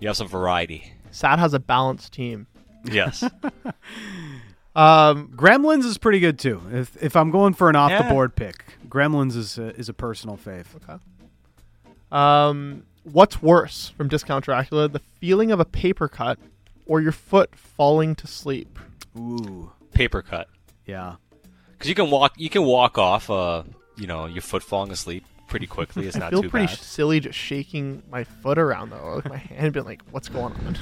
you 0.00 0.08
have 0.08 0.16
some 0.16 0.28
variety. 0.28 0.92
Sad 1.12 1.38
has 1.38 1.54
a 1.54 1.58
balanced 1.60 2.12
team. 2.12 2.46
Yes. 2.84 3.24
Um, 4.74 5.28
Gremlins 5.34 5.84
is 5.86 5.96
pretty 5.96 6.20
good 6.20 6.38
too. 6.38 6.60
If 6.70 7.02
if 7.02 7.16
I'm 7.16 7.30
going 7.30 7.54
for 7.54 7.70
an 7.70 7.76
off 7.76 7.90
the 7.96 8.06
board 8.12 8.36
pick, 8.36 8.62
Gremlins 8.90 9.34
is 9.34 9.56
a, 9.56 9.74
is 9.76 9.88
a 9.88 9.94
personal 9.94 10.36
fave. 10.36 10.66
um, 12.12 12.82
what's 13.04 13.40
worse 13.40 13.88
from 13.96 14.08
Discount 14.08 14.44
Dracula? 14.44 14.88
The 14.88 14.98
feeling 15.18 15.50
of 15.50 15.60
a 15.60 15.64
paper 15.64 16.08
cut 16.08 16.38
or 16.84 17.00
your 17.00 17.12
foot 17.12 17.56
falling 17.56 18.14
to 18.16 18.26
sleep? 18.26 18.78
Ooh, 19.16 19.70
Paper 19.92 20.22
cut. 20.22 20.48
yeah. 20.86 21.16
Because 21.72 21.88
you 21.90 21.94
can 21.94 22.10
walk, 22.10 22.32
you 22.38 22.48
can 22.48 22.64
walk 22.64 22.96
off, 22.96 23.28
uh, 23.28 23.62
you 23.98 24.06
know, 24.06 24.24
your 24.26 24.40
foot 24.42 24.62
falling 24.62 24.90
asleep 24.90 25.24
pretty 25.46 25.66
quickly. 25.66 26.06
It's 26.06 26.16
I 26.20 26.20
not 26.20 26.30
feel 26.30 26.42
too 26.42 26.48
pretty 26.48 26.66
bad. 26.66 26.78
silly 26.78 27.20
just 27.20 27.38
shaking 27.38 28.02
my 28.10 28.24
foot 28.24 28.56
around 28.58 28.90
though. 28.90 29.16
Like 29.16 29.28
my 29.28 29.36
hand 29.56 29.74
been 29.74 29.84
like, 29.84 30.00
"What's 30.10 30.28
going 30.30 30.54
on?" 30.54 30.76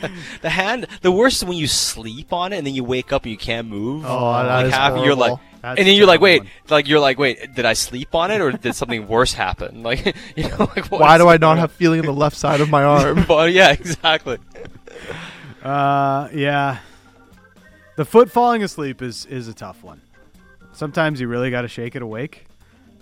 The 0.42 0.48
hand, 0.50 0.86
the 1.02 1.12
worst 1.12 1.42
is 1.42 1.44
when 1.48 1.58
you 1.58 1.66
sleep 1.66 2.32
on 2.32 2.52
it 2.54 2.58
and 2.58 2.66
then 2.66 2.74
you 2.74 2.82
wake 2.82 3.12
up 3.12 3.24
and 3.24 3.30
you 3.32 3.36
can't 3.36 3.68
move. 3.68 4.04
Oh, 4.06 4.32
that 4.32 4.46
like 4.46 4.66
is 4.66 4.72
half, 4.72 5.04
you're 5.04 5.14
like. 5.14 5.38
That's 5.60 5.78
and 5.80 5.88
then 5.88 5.96
you're 5.96 6.06
like, 6.06 6.20
wait, 6.20 6.44
like 6.70 6.86
you're 6.88 7.00
like, 7.00 7.18
wait, 7.18 7.54
did 7.56 7.64
I 7.66 7.72
sleep 7.72 8.14
on 8.14 8.30
it 8.30 8.40
or 8.40 8.52
did 8.52 8.74
something 8.76 9.08
worse 9.08 9.32
happen? 9.34 9.82
Like, 9.82 10.14
you 10.36 10.48
know, 10.48 10.70
like 10.76 10.86
what 10.90 11.00
Why 11.00 11.18
do 11.18 11.26
I 11.28 11.36
not 11.36 11.52
on? 11.52 11.58
have 11.58 11.72
feeling 11.72 11.98
in 11.98 12.06
the 12.06 12.12
left 12.12 12.36
side 12.36 12.60
of 12.60 12.70
my 12.70 12.84
arm? 12.84 13.26
Well, 13.28 13.48
yeah, 13.48 13.72
exactly. 13.72 14.38
Uh, 15.62 16.28
yeah. 16.32 16.78
The 17.98 18.04
foot 18.04 18.30
falling 18.30 18.62
asleep 18.62 19.02
is 19.02 19.26
is 19.26 19.48
a 19.48 19.54
tough 19.54 19.82
one. 19.82 20.00
Sometimes 20.72 21.20
you 21.20 21.26
really 21.26 21.50
got 21.50 21.62
to 21.62 21.68
shake 21.68 21.96
it 21.96 22.02
awake, 22.02 22.46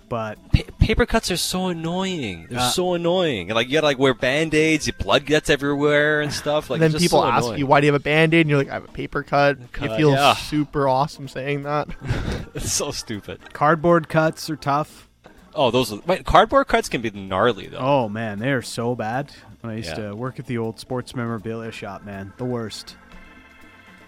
but 0.09 0.39
Pa- 0.53 0.63
paper 0.79 1.05
cuts 1.05 1.31
are 1.31 1.37
so 1.37 1.67
annoying. 1.67 2.47
They're 2.49 2.61
Uh, 2.61 2.71
so 2.71 2.95
annoying. 2.95 3.49
Like 3.49 3.69
you 3.69 3.75
gotta 3.75 3.87
like 3.87 3.99
wear 3.99 4.15
band 4.15 4.55
aids, 4.55 4.87
your 4.87 4.97
blood 4.99 5.27
gets 5.27 5.51
everywhere 5.51 6.23
and 6.23 6.33
stuff. 6.43 6.71
Like 6.71 6.77
and 6.79 6.83
then 6.85 6.91
it's 6.93 7.03
just 7.03 7.05
people 7.05 7.21
so 7.21 7.29
ask 7.29 7.45
annoying. 7.45 7.59
you, 7.59 7.67
"Why 7.67 7.81
do 7.81 7.87
you 7.87 7.93
have 7.93 8.01
a 8.01 8.05
band-aid?" 8.05 8.41
And 8.41 8.49
you're 8.49 8.59
like, 8.59 8.71
"I 8.71 8.75
have 8.75 8.85
a 8.87 8.93
paper 8.93 9.23
cut." 9.23 9.59
you 9.61 9.67
Cut, 9.73 9.97
feel 9.99 10.13
yeah. 10.13 10.33
super 10.35 10.89
awesome 10.89 11.29
saying 11.29 11.65
that. 11.65 11.89
It's 12.55 12.73
so 12.73 12.91
stupid. 12.91 13.53
cardboard 13.53 14.09
cuts 14.09 14.49
are 14.49 14.57
tough. 14.57 15.11
Oh, 15.55 15.71
those 15.71 15.93
wait, 16.07 16.25
cardboard 16.25 16.69
cuts 16.69 16.89
can 16.89 17.03
be 17.03 17.11
gnarly 17.11 17.67
though. 17.67 17.77
Oh 17.79 18.09
man, 18.09 18.39
they 18.39 18.51
are 18.51 18.63
so 18.63 18.95
bad. 18.95 19.31
When 19.61 19.75
I 19.75 19.77
used 19.77 19.91
Yeah. 19.99 20.09
to 20.11 20.17
work 20.17 20.39
at 20.39 20.47
the 20.47 20.57
old 20.57 20.81
sports 20.81 21.15
memorabilia 21.15 21.71
shop, 21.71 22.03
man, 22.03 22.33
the 22.39 22.47
worst. 22.47 22.97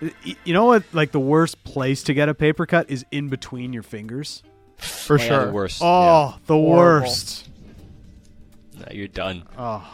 Y- 0.01 0.37
You 0.45 0.53
know 0.55 0.65
what? 0.67 0.85
Like 0.93 1.13
the 1.13 1.21
worst 1.21 1.63
place 1.65 2.03
to 2.05 2.15
get 2.15 2.29
a 2.29 2.35
paper 2.35 2.67
cut 2.67 2.91
is 2.91 3.05
in 3.11 3.29
between 3.29 3.73
your 3.73 3.83
fingers. 3.83 4.43
For 4.77 5.15
Oh, 5.19 5.23
yeah, 5.23 5.29
sure. 5.29 5.47
the 5.47 5.53
worst. 5.53 5.81
Oh, 5.83 6.37
the 6.47 6.55
Horrible. 6.55 6.77
worst. 7.09 7.49
Yeah. 8.75 8.81
No, 8.81 8.87
you're 8.93 9.09
done. 9.09 9.43
Oh, 9.59 9.85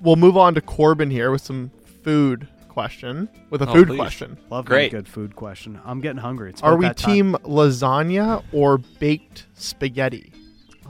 We'll 0.00 0.16
move 0.16 0.36
on 0.36 0.54
to 0.54 0.60
Corbin 0.60 1.10
here 1.12 1.30
with 1.30 1.42
some 1.42 1.70
food 2.02 2.48
question. 2.68 3.28
With 3.50 3.62
a 3.62 3.68
Oh, 3.68 3.72
food 3.72 3.86
please. 3.86 3.96
question. 3.98 4.36
love 4.50 4.64
Great. 4.64 4.92
a 4.92 4.96
good 4.96 5.06
food 5.06 5.36
question. 5.36 5.78
I'm 5.84 6.00
getting 6.00 6.18
hungry. 6.18 6.50
It's 6.50 6.60
Are 6.60 6.76
we 6.76 6.86
that 6.86 6.96
time. 6.96 7.14
team 7.14 7.36
lasagna 7.44 8.42
or 8.52 8.78
baked 8.78 9.46
spaghetti? 9.54 10.32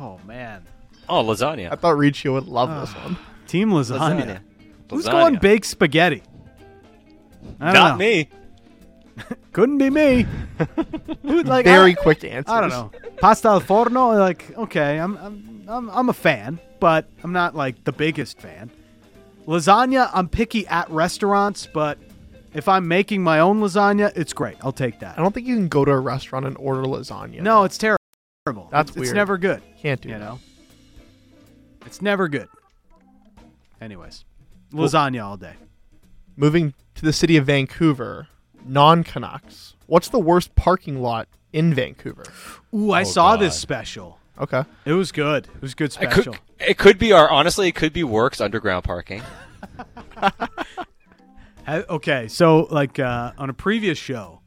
Oh 0.01 0.19
man, 0.27 0.63
Oh, 1.11 1.23
lasagna. 1.23 1.71
I 1.71 1.75
thought 1.75 1.99
Riccio 1.99 2.33
would 2.33 2.47
love 2.47 2.71
this 2.81 2.95
Ah. 2.97 3.05
one. 3.09 3.17
team 3.47 3.71
lasagna. 3.71 3.99
Lasagna. 4.25 4.39
Who's 4.91 5.05
Lasagna. 5.07 5.11
going 5.11 5.37
baked 5.37 5.67
spaghetti? 5.67 6.23
I 7.61 7.67
don't 7.67 7.75
Not 7.75 7.91
know. 7.93 7.97
me. 7.99 8.29
Couldn't 9.53 9.79
be 9.79 9.91
me. 9.91 10.27
Who, 11.23 11.43
like 11.43 11.65
Very 11.65 11.93
I, 11.93 11.95
quick 11.95 12.25
answers. 12.25 12.53
I 12.53 12.61
don't 12.61 12.71
know. 12.71 12.91
Pasta 13.19 13.49
al 13.49 13.61
forno, 13.61 14.19
like 14.19 14.57
okay, 14.59 14.99
I'm 14.99 15.17
I'm 15.17 15.65
I'm, 15.69 15.91
I'm 15.91 16.09
a 16.09 16.13
fan, 16.13 16.59
but 16.81 17.09
I'm 17.23 17.33
not 17.33 17.55
like 17.55 17.85
the 17.85 17.93
biggest 17.93 18.41
fan. 18.41 18.71
Lasagna, 19.47 20.11
I'm 20.13 20.29
picky 20.29 20.67
at 20.69 20.89
restaurants, 20.91 21.67
but 21.67 21.99
if 22.55 22.69
I'm 22.69 22.87
making 22.87 23.23
my 23.23 23.41
own 23.41 23.61
lasagna, 23.61 24.13
it's 24.17 24.33
great. 24.33 24.57
I'll 24.63 24.73
take 24.73 25.01
that. 25.01 25.19
I 25.19 25.23
don't 25.23 25.33
think 25.33 25.47
you 25.47 25.57
can 25.57 25.69
go 25.69 25.85
to 25.85 25.91
a 25.91 25.99
restaurant 25.99 26.47
and 26.47 26.57
order 26.59 26.83
lasagna. 26.83 27.41
No, 27.41 27.65
it's 27.65 27.79
terrible. 27.79 27.99
That's 28.71 28.91
it's, 28.91 28.97
weird. 28.97 29.07
It's 29.09 29.15
never 29.15 29.39
good. 29.39 29.63
can't 29.81 30.01
do 30.01 30.09
You 30.11 30.15
that. 30.19 30.21
know, 30.21 30.41
it's 31.87 32.03
never 32.03 32.29
good. 32.29 32.49
Anyways, 33.81 34.25
lasagna 34.73 35.25
all 35.25 35.37
day. 35.37 35.55
Moving 36.37 36.75
to 36.95 37.05
the 37.05 37.13
city 37.13 37.37
of 37.37 37.47
Vancouver, 37.47 38.29
non 38.65 39.05
Canucks. 39.05 39.75
What's 39.87 40.09
the 40.09 40.19
worst 40.19 40.55
parking 40.55 41.03
lot 41.03 41.29
in 41.53 41.75
Vancouver? 41.75 42.25
Ooh, 42.75 42.93
I 42.93 43.03
Oh, 43.03 43.05
saw 43.05 43.33
God. 43.37 43.41
this 43.45 43.59
special. 43.59 44.19
Okay. 44.41 44.65
It 44.85 44.93
was 44.95 45.13
good. 45.13 45.47
It 45.55 45.61
was 45.63 45.73
a 45.73 45.77
good 45.77 45.91
It 45.91 45.93
special. 45.93 46.33
could, 46.33 46.41
it 46.59 46.79
could 46.79 46.99
be 46.99 47.13
our 47.13 47.29
honestly, 47.31 47.69
it 47.69 47.75
could 47.75 47.93
be 47.93 48.03
Works 48.05 48.41
underground 48.41 48.85
parking. 48.85 49.23
Ha- 51.67 51.85
Okay, 51.89 52.27
so 52.29 52.67
like 52.71 52.99
uh, 52.99 53.33
on 53.39 53.49
a 53.49 53.53
previous 53.55 53.97
show, 53.97 54.41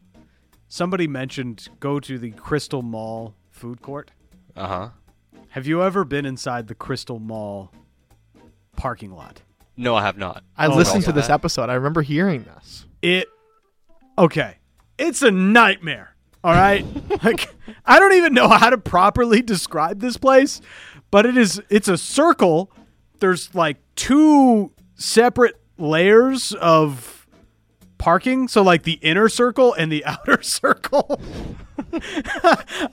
somebody 0.68 1.08
mentioned 1.08 1.68
go 1.80 2.00
to 2.00 2.18
the 2.20 2.32
Crystal 2.32 2.82
Mall 2.82 3.34
food 3.52 3.82
court. 3.82 4.12
Uh 4.56 4.68
huh. 4.68 4.90
Have 5.50 5.66
you 5.66 5.82
ever 5.82 6.04
been 6.04 6.26
inside 6.26 6.68
the 6.68 6.76
Crystal 6.76 7.20
Mall 7.20 7.72
parking 8.76 9.12
lot? 9.12 9.42
No, 9.78 9.96
I 9.96 10.02
have 10.02 10.18
not. 10.18 10.44
I 10.58 10.68
Oh, 10.68 10.76
listened 10.76 11.04
to 11.06 11.14
this 11.14 11.30
episode. 11.30 11.70
I 11.70 11.76
remember 11.76 12.02
hearing 12.02 12.44
this. 12.44 12.86
It 13.02 13.30
okay. 14.18 14.58
It's 14.98 15.22
a 15.22 15.32
nightmare. 15.32 16.16
All 16.44 16.54
right? 16.54 16.86
like 17.24 17.54
I 17.86 18.00
don't 18.00 18.14
even 18.14 18.34
know 18.34 18.48
how 18.50 18.70
to 18.70 18.78
properly 18.78 19.42
describe 19.42 20.00
this 20.00 20.18
place, 20.18 20.62
but 21.12 21.26
it 21.26 21.38
is 21.38 21.62
it's 21.70 21.88
a 21.88 21.98
circle. 21.98 22.72
There's 23.20 23.54
like 23.56 23.78
two 23.96 24.72
separate 24.96 25.60
layers 25.78 26.54
of 26.54 27.28
parking, 27.98 28.48
so 28.48 28.62
like 28.62 28.84
the 28.84 29.00
inner 29.02 29.28
circle 29.28 29.74
and 29.74 29.92
the 29.92 30.06
outer 30.06 30.42
circle. 30.44 31.20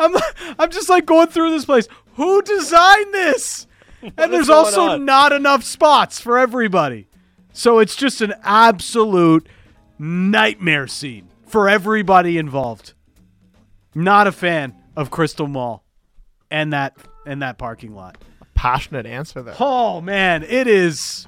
I'm 0.00 0.16
I'm 0.58 0.70
just 0.70 0.88
like 0.88 1.04
going 1.06 1.28
through 1.28 1.50
this 1.50 1.66
place. 1.66 1.88
Who 2.14 2.42
designed 2.42 3.12
this? 3.12 3.66
and 4.02 4.32
there's 4.32 4.50
also 4.50 4.82
on? 4.82 5.04
not 5.04 5.32
enough 5.32 5.62
spots 5.62 6.20
for 6.20 6.38
everybody. 6.38 7.06
So 7.52 7.78
it's 7.78 7.96
just 7.96 8.20
an 8.20 8.34
absolute 8.42 9.46
nightmare 9.98 10.86
scene 10.86 11.28
for 11.46 11.68
everybody 11.68 12.38
involved. 12.38 12.94
Not 13.94 14.26
a 14.26 14.32
fan 14.32 14.74
of 14.96 15.10
Crystal 15.10 15.46
Mall 15.46 15.84
and 16.50 16.72
that 16.72 16.96
and 17.26 17.42
that 17.42 17.58
parking 17.58 17.94
lot. 17.94 18.18
A 18.40 18.46
Passionate 18.54 19.06
answer 19.06 19.42
there. 19.42 19.54
Oh 19.60 20.00
man, 20.00 20.42
it 20.42 20.66
is 20.66 21.26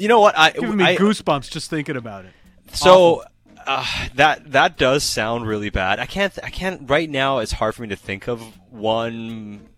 You 0.00 0.08
know 0.08 0.20
what? 0.20 0.36
I 0.36 0.52
giving 0.52 0.78
me 0.78 0.84
I, 0.84 0.96
goosebumps 0.96 1.50
just 1.50 1.68
thinking 1.68 1.94
about 1.94 2.24
it. 2.24 2.32
So 2.72 3.22
uh, 3.66 3.84
that 4.14 4.50
that 4.52 4.78
does 4.78 5.04
sound 5.04 5.46
really 5.46 5.68
bad. 5.68 6.00
I 6.00 6.06
can't 6.06 6.38
I 6.42 6.48
can't 6.48 6.88
right 6.88 7.08
now. 7.08 7.38
It's 7.40 7.52
hard 7.52 7.74
for 7.74 7.82
me 7.82 7.88
to 7.88 7.96
think 7.96 8.26
of 8.26 8.40
one 8.70 9.68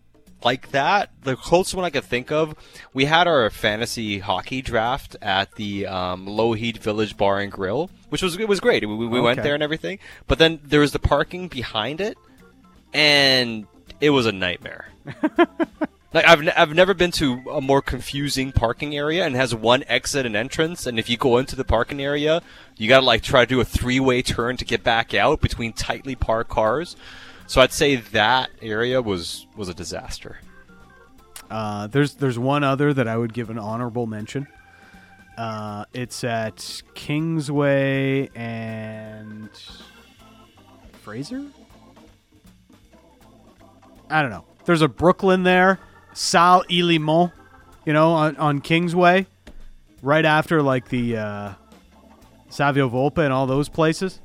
like 0.44 0.70
that. 0.70 1.11
The 1.22 1.37
closest 1.37 1.74
one 1.74 1.85
I 1.85 1.90
could 1.90 2.05
think 2.05 2.31
of, 2.31 2.55
we 2.92 3.05
had 3.05 3.26
our 3.26 3.48
fantasy 3.50 4.18
hockey 4.18 4.62
draft 4.62 5.16
at 5.22 5.55
the 5.57 5.87
um, 5.87 6.26
Lougheed 6.26 6.78
Village 6.78 7.16
Bar 7.16 7.40
and 7.40 7.52
Grill, 7.52 7.90
which 8.09 8.22
was 8.22 8.37
it 8.37 8.48
was 8.48 8.61
great. 8.61 8.87
We, 8.87 8.94
we 8.94 9.20
went 9.20 9.42
there 9.42 9.55
and 9.55 9.62
everything. 9.62 9.98
But 10.26 10.38
then 10.38 10.61
there 10.64 10.81
was 10.81 10.92
the 10.92 10.98
parking 10.98 11.48
behind 11.48 12.00
it, 12.00 12.16
and 12.92 13.66
it 14.00 14.11
was 14.11 14.26
a 14.26 14.33
nightmare. 14.33 14.88
Like 16.14 16.26
I've, 16.26 16.42
ne- 16.42 16.52
I've 16.52 16.74
never 16.74 16.94
been 16.94 17.11
to 17.12 17.42
a 17.50 17.61
more 17.61 17.81
confusing 17.81 18.52
parking 18.52 18.94
area 18.94 19.24
and 19.24 19.35
has 19.35 19.55
one 19.55 19.83
exit 19.88 20.26
and 20.26 20.37
entrance 20.37 20.87
and 20.87 20.98
if 20.98 21.09
you 21.09 21.16
go 21.16 21.38
into 21.38 21.57
the 21.57 21.64
parking 21.64 22.02
area 22.02 22.42
you 22.76 22.88
gotta 22.88 23.07
like 23.07 23.22
try 23.22 23.44
to 23.44 23.46
do 23.46 23.61
a 23.61 23.64
three-way 23.64 24.20
turn 24.20 24.57
to 24.59 24.64
get 24.64 24.85
back 24.85 25.14
out 25.14 25.40
between 25.40 25.72
tightly 25.72 26.14
parked 26.14 26.50
cars 26.50 26.96
so 27.53 27.61
I'd 27.61 27.71
say 27.71 27.97
that 27.97 28.49
area 28.62 29.03
was 29.03 29.47
was 29.57 29.69
a 29.69 29.75
disaster 29.75 30.38
Uh, 31.51 31.87
there's 31.87 32.15
there's 32.15 32.38
one 32.38 32.65
other 32.65 32.95
that 32.95 33.07
I 33.07 33.15
would 33.15 33.35
give 33.35 33.51
an 33.51 33.59
honorable 33.59 34.07
mention. 34.07 34.47
Uh, 35.37 35.85
it's 35.93 36.25
at 36.25 36.83
Kingsway 36.95 38.31
and 38.35 39.51
Fraser. 41.03 41.45
I 44.09 44.23
don't 44.23 44.31
know. 44.31 44.47
There's 44.65 44.81
a 44.81 44.88
Brooklyn 44.88 45.43
there, 45.43 45.79
Sal 46.15 46.65
y 46.71 46.77
Limón, 46.77 47.33
you 47.85 47.93
know, 47.93 48.12
on, 48.12 48.37
on 48.37 48.61
Kingsway, 48.62 49.27
right 50.01 50.25
after 50.25 50.62
like 50.62 50.88
the 50.88 51.19
uh, 51.19 51.53
Savio 52.49 52.88
Volpe 52.88 53.19
and 53.19 53.33
all 53.33 53.47
those 53.47 53.69
places. 53.69 54.23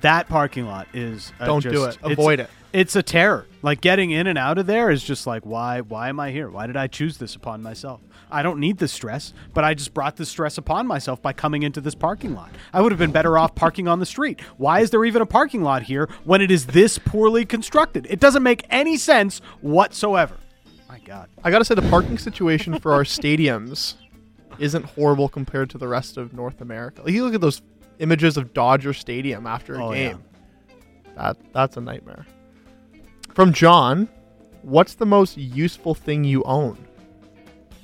That 0.00 0.28
parking 0.28 0.66
lot 0.66 0.88
is 0.94 1.32
uh, 1.38 1.46
Don't 1.46 1.62
do 1.62 1.70
just- 1.70 1.98
it. 1.98 2.00
it's- 2.00 2.12
Avoid 2.12 2.40
it. 2.40 2.50
it's 2.72 2.96
a 2.96 3.02
terror. 3.02 3.46
Like 3.62 3.80
getting 3.80 4.10
in 4.10 4.26
and 4.26 4.38
out 4.38 4.58
of 4.58 4.66
there 4.66 4.90
is 4.90 5.04
just 5.04 5.26
like 5.26 5.44
why 5.44 5.80
why 5.82 6.08
am 6.08 6.18
I 6.18 6.30
here? 6.30 6.48
Why 6.50 6.66
did 6.66 6.76
I 6.76 6.86
choose 6.88 7.18
this 7.18 7.34
upon 7.36 7.62
myself? 7.62 8.00
I 8.30 8.42
don't 8.42 8.58
need 8.60 8.78
this 8.78 8.92
stress, 8.92 9.34
but 9.52 9.62
I 9.62 9.74
just 9.74 9.92
brought 9.92 10.16
this 10.16 10.30
stress 10.30 10.56
upon 10.56 10.86
myself 10.86 11.20
by 11.20 11.34
coming 11.34 11.62
into 11.64 11.82
this 11.82 11.94
parking 11.94 12.34
lot. 12.34 12.50
I 12.72 12.80
would 12.80 12.90
have 12.90 12.98
been 12.98 13.12
better 13.12 13.36
off 13.36 13.54
parking 13.54 13.86
on 13.88 14.00
the 14.00 14.06
street. 14.06 14.40
Why 14.56 14.80
is 14.80 14.88
there 14.90 15.04
even 15.04 15.20
a 15.20 15.26
parking 15.26 15.62
lot 15.62 15.82
here 15.82 16.08
when 16.24 16.40
it 16.40 16.50
is 16.50 16.66
this 16.66 16.96
poorly 16.98 17.44
constructed? 17.44 18.06
It 18.08 18.20
doesn't 18.20 18.42
make 18.42 18.64
any 18.70 18.96
sense 18.96 19.40
whatsoever. 19.60 20.36
My 20.88 20.98
god. 21.00 21.28
I 21.44 21.50
gotta 21.50 21.64
say, 21.66 21.74
the 21.74 21.82
parking 21.82 22.16
situation 22.18 22.78
for 22.78 22.92
our 22.94 23.04
stadiums 23.04 23.94
isn't 24.58 24.84
horrible 24.86 25.28
compared 25.28 25.68
to 25.70 25.78
the 25.78 25.88
rest 25.88 26.16
of 26.16 26.32
North 26.32 26.60
America. 26.62 27.02
Like, 27.02 27.12
you 27.12 27.24
look 27.24 27.34
at 27.34 27.40
those 27.42 27.60
images 27.98 28.36
of 28.36 28.52
Dodger 28.54 28.92
Stadium 28.92 29.46
after 29.46 29.74
a 29.74 29.84
Oh, 29.84 29.92
yeah. 29.92 30.08
game. 30.10 30.24
That 31.16 31.36
that's 31.52 31.76
a 31.76 31.80
nightmare. 31.80 32.26
From 33.34 33.52
John, 33.52 34.08
what's 34.62 34.94
the 34.94 35.06
most 35.06 35.36
useful 35.36 35.94
thing 35.94 36.24
you 36.24 36.42
own? 36.44 36.78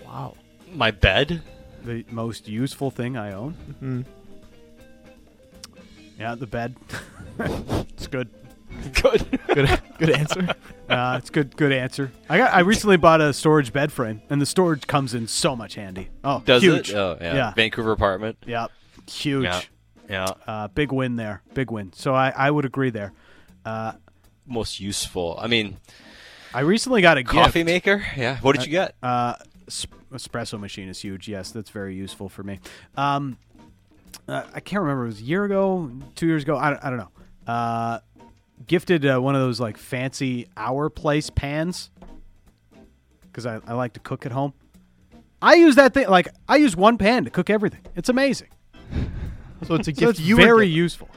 Wow. 0.05 0.35
my 0.73 0.91
bed 0.91 1.43
The 1.85 2.05
most 2.11 2.49
useful 2.49 2.91
thing 2.91 3.17
I 3.17 3.33
own. 3.33 3.55
Mhm. 3.83 4.05
Yeah, 6.19 6.35
the 6.35 6.47
bed. 6.47 6.75
it's 7.39 8.07
good. 8.07 8.29
Good. 9.03 9.41
Good, 9.49 9.81
good 9.99 10.11
answer. 10.11 10.49
Uh, 10.89 11.17
it's 11.19 11.29
good. 11.29 11.55
Good 11.55 11.71
answer. 11.71 12.11
I 12.31 12.39
got. 12.39 12.55
I 12.55 12.61
recently 12.61 12.97
bought 12.97 13.21
a 13.21 13.35
storage 13.35 13.75
bed 13.75 13.93
frame, 13.93 14.23
and 14.31 14.41
the 14.41 14.47
storage 14.47 14.87
comes 14.87 15.13
in 15.13 15.27
so 15.29 15.55
much 15.55 15.75
handy. 15.75 16.09
Oh, 16.25 16.41
Does 16.47 16.63
huge. 16.63 16.89
it? 16.89 16.97
Oh, 16.97 17.19
yeah. 17.21 17.35
Yeah. 17.35 17.53
Vancouver 17.53 17.93
apartment. 17.93 18.39
Yeah, 18.47 18.69
huge. 19.07 19.45
Yeah. 19.45 19.61
Yeah. 20.09 20.27
Uh, 20.47 20.69
big 20.69 20.91
win 20.93 21.17
there. 21.17 21.43
Big 21.55 21.71
win. 21.71 21.93
So 21.93 22.15
I, 22.15 22.31
I 22.37 22.51
would 22.51 22.65
agree 22.65 22.91
there. 22.91 23.13
Uh, 23.65 23.93
Most 24.47 24.81
useful. 24.81 25.37
I 25.41 25.47
mean, 25.49 25.77
I 26.55 26.61
recently 26.61 27.03
got 27.03 27.19
a 27.19 27.25
coffee 27.25 27.61
gift. 27.61 27.67
maker. 27.67 28.05
Yeah. 28.17 28.39
What 28.39 28.57
did 28.57 28.65
you 28.65 28.71
get? 28.71 28.95
Uh, 29.03 29.35
espresso 30.13 30.59
machine 30.59 30.89
is 30.89 31.01
huge. 31.01 31.29
Yes, 31.29 31.51
that's 31.51 31.71
very 31.71 31.95
useful 31.95 32.29
for 32.31 32.43
me. 32.43 32.61
Um, 32.97 33.37
uh, 34.27 34.45
I 34.55 34.61
can't 34.61 34.81
remember. 34.83 35.05
It 35.05 35.09
was 35.09 35.21
a 35.21 35.25
year 35.25 35.45
ago, 35.45 35.91
two 36.15 36.27
years 36.27 36.43
ago. 36.43 36.57
I, 36.57 36.71
don't- 36.71 36.85
I 36.85 36.89
don't 36.91 36.99
know. 36.99 37.11
Uh, 37.47 37.99
gifted 38.67 39.05
uh, 39.07 39.19
one 39.21 39.35
of 39.35 39.41
those 39.43 39.61
like 39.61 39.77
fancy 39.77 40.49
our 40.57 40.89
place 40.91 41.31
pans 41.31 41.91
because 43.23 43.47
I, 43.47 43.61
I 43.67 43.75
like 43.75 43.93
to 43.95 44.01
cook 44.01 44.27
at 44.27 44.33
home. 44.33 44.53
I 45.41 45.55
use 45.55 45.77
that 45.77 45.95
thing 45.95 46.09
like 46.09 46.29
I 46.49 46.57
use 46.57 46.75
one 46.77 46.99
pan 46.99 47.25
to 47.25 47.31
cook 47.31 47.49
everything. 47.51 47.81
It's 47.95 48.09
amazing. 48.09 48.49
So 49.67 49.75
it's 49.75 49.89
a 49.89 49.95
So 49.95 50.01
gift 50.01 50.11
it's 50.11 50.21
you 50.21 50.37
would 50.37 50.45
very 50.45 50.67
get. 50.67 50.75
useful. 50.75 51.09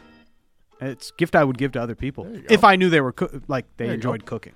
It's 0.79 1.11
a 1.11 1.13
gift 1.15 1.35
I 1.35 1.43
would 1.43 1.57
give 1.57 1.73
to 1.73 1.81
other 1.81 1.95
people 1.95 2.27
you 2.27 2.39
go. 2.41 2.47
if 2.49 2.63
I 2.63 2.75
knew 2.75 2.89
they 2.89 3.01
were 3.01 3.11
coo- 3.13 3.41
like 3.47 3.65
they 3.77 3.85
There 3.85 3.93
you 3.93 3.93
enjoyed 3.95 4.25
cooking. 4.25 4.53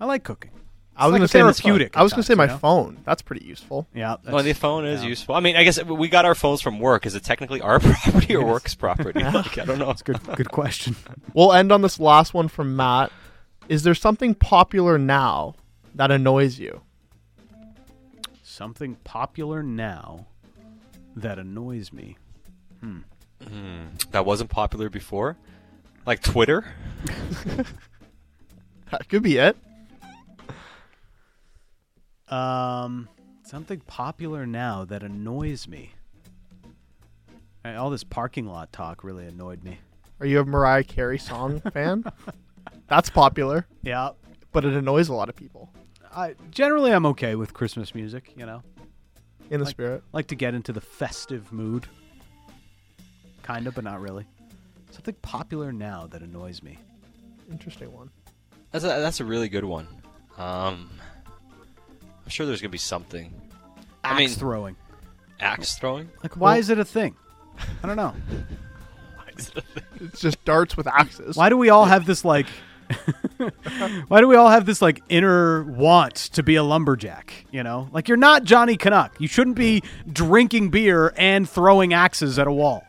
I 0.00 0.06
like 0.06 0.24
cooking. 0.24 0.50
I 0.96 1.06
was 1.06 1.12
like 1.12 1.20
gonna 1.20 1.28
say 1.28 1.42
my- 1.42 1.52
therapeutic 1.52 1.96
I 1.96 2.02
was 2.02 2.12
gonna 2.12 2.18
times, 2.22 2.26
say 2.26 2.34
my 2.34 2.44
you 2.44 2.50
know? 2.50 2.58
phone. 2.58 2.98
That's 3.04 3.22
pretty 3.22 3.46
useful. 3.46 3.86
Yeah, 3.94 4.16
Well, 4.24 4.36
the 4.38 4.42
that's- 4.42 4.58
phone 4.58 4.84
is 4.84 5.02
yeah. 5.02 5.08
useful. 5.08 5.34
I 5.36 5.40
mean, 5.40 5.56
I 5.56 5.62
guess 5.64 5.82
we 5.84 6.08
got 6.08 6.24
our 6.26 6.34
phones 6.34 6.60
from 6.60 6.80
work. 6.80 7.06
Is 7.06 7.14
it 7.14 7.22
technically 7.24 7.60
our 7.62 7.78
property 7.80 8.34
or 8.36 8.44
work's 8.44 8.74
property? 8.74 9.22
like, 9.24 9.56
I 9.56 9.64
don't 9.64 9.78
know. 9.78 9.90
It's 9.90 10.02
Good, 10.02 10.20
good 10.36 10.50
question. 10.50 10.96
We'll 11.32 11.52
end 11.52 11.70
on 11.72 11.80
this 11.82 11.98
last 12.00 12.34
one 12.34 12.48
from 12.48 12.74
Matt. 12.76 13.10
Is 13.68 13.84
there 13.84 13.94
something 13.94 14.34
popular 14.34 14.98
now 14.98 15.54
that 15.94 16.10
annoys 16.10 16.58
you? 16.58 16.82
Something 18.42 18.96
popular 18.96 19.62
now 19.62 20.26
that 21.16 21.38
annoys 21.38 21.92
me. 21.92 22.16
Hmm. 22.80 22.98
That 24.12 24.24
wasn't 24.26 24.50
popular 24.50 24.88
before, 24.90 25.36
like 26.06 26.22
Twitter. 26.22 26.64
That 28.90 29.08
could 29.08 29.22
be 29.22 29.38
it. 29.38 29.56
Um, 32.28 33.08
something 33.42 33.80
popular 33.80 34.46
now 34.46 34.84
that 34.84 35.02
annoys 35.02 35.66
me. 35.68 35.92
All 37.64 37.90
this 37.90 38.04
parking 38.04 38.46
lot 38.46 38.72
talk 38.72 39.02
really 39.04 39.26
annoyed 39.26 39.62
me. 39.62 39.78
Are 40.20 40.26
you 40.26 40.40
a 40.40 40.44
Mariah 40.44 40.84
Carey 40.84 41.18
song 41.18 41.60
fan? 41.72 42.04
That's 42.88 43.08
popular, 43.10 43.66
Yeah, 43.82 44.10
but 44.52 44.64
it 44.64 44.74
annoys 44.74 45.08
a 45.08 45.14
lot 45.14 45.28
of 45.28 45.36
people. 45.36 45.72
I 46.14 46.34
generally 46.50 46.92
I'm 46.92 47.06
okay 47.06 47.34
with 47.34 47.54
Christmas 47.54 47.94
music. 47.94 48.32
You 48.36 48.44
know, 48.46 48.62
In 49.50 49.58
the 49.60 49.64
Like- 49.64 49.70
spirit. 49.70 50.04
like 50.12 50.26
to 50.26 50.34
get 50.34 50.54
into 50.54 50.72
the 50.72 50.80
festive 50.82 51.50
mood. 51.52 51.86
Kind 53.42 53.66
of, 53.66 53.74
but 53.74 53.84
not 53.84 54.00
really. 54.00 54.26
Something 54.90 55.14
popular 55.22 55.72
now 55.72 56.06
that 56.10 56.22
annoys 56.22 56.62
me. 56.62 56.78
Interesting 57.50 57.92
one. 57.92 58.10
That's 58.70 58.84
a, 58.84 58.88
that's 58.88 59.20
a 59.20 59.24
really 59.24 59.48
good 59.48 59.64
one. 59.64 59.86
Um, 60.38 60.90
I'm 61.26 62.28
sure 62.28 62.46
there's 62.46 62.60
gonna 62.60 62.70
be 62.70 62.78
something. 62.78 63.32
Axe 64.04 64.14
I 64.14 64.18
mean- 64.18 64.28
throwing. 64.30 64.76
Axe 65.40 65.74
throwing. 65.76 66.08
Like, 66.22 66.36
why 66.36 66.52
Well- 66.52 66.60
is 66.60 66.70
it 66.70 66.78
a 66.78 66.84
thing? 66.84 67.16
I 67.82 67.86
don't 67.86 67.96
know. 67.96 68.14
It's 70.00 70.20
just 70.20 70.44
darts 70.44 70.76
with 70.76 70.86
axes. 70.86 71.36
Why 71.36 71.48
do 71.48 71.56
we 71.56 71.70
all 71.70 71.86
have 71.86 72.04
this 72.06 72.24
like? 72.24 72.46
why 74.08 74.20
do 74.20 74.28
we 74.28 74.36
all 74.36 74.50
have 74.50 74.66
this 74.66 74.82
like 74.82 75.00
inner 75.08 75.62
want 75.62 76.14
to 76.16 76.42
be 76.42 76.56
a 76.56 76.62
lumberjack? 76.62 77.46
You 77.50 77.62
know, 77.62 77.88
like 77.92 78.08
you're 78.08 78.16
not 78.18 78.44
Johnny 78.44 78.76
Canuck. 78.76 79.18
You 79.20 79.28
shouldn't 79.28 79.56
be 79.56 79.82
drinking 80.12 80.68
beer 80.70 81.14
and 81.16 81.48
throwing 81.48 81.94
axes 81.94 82.38
at 82.38 82.46
a 82.46 82.52
wall. 82.52 82.84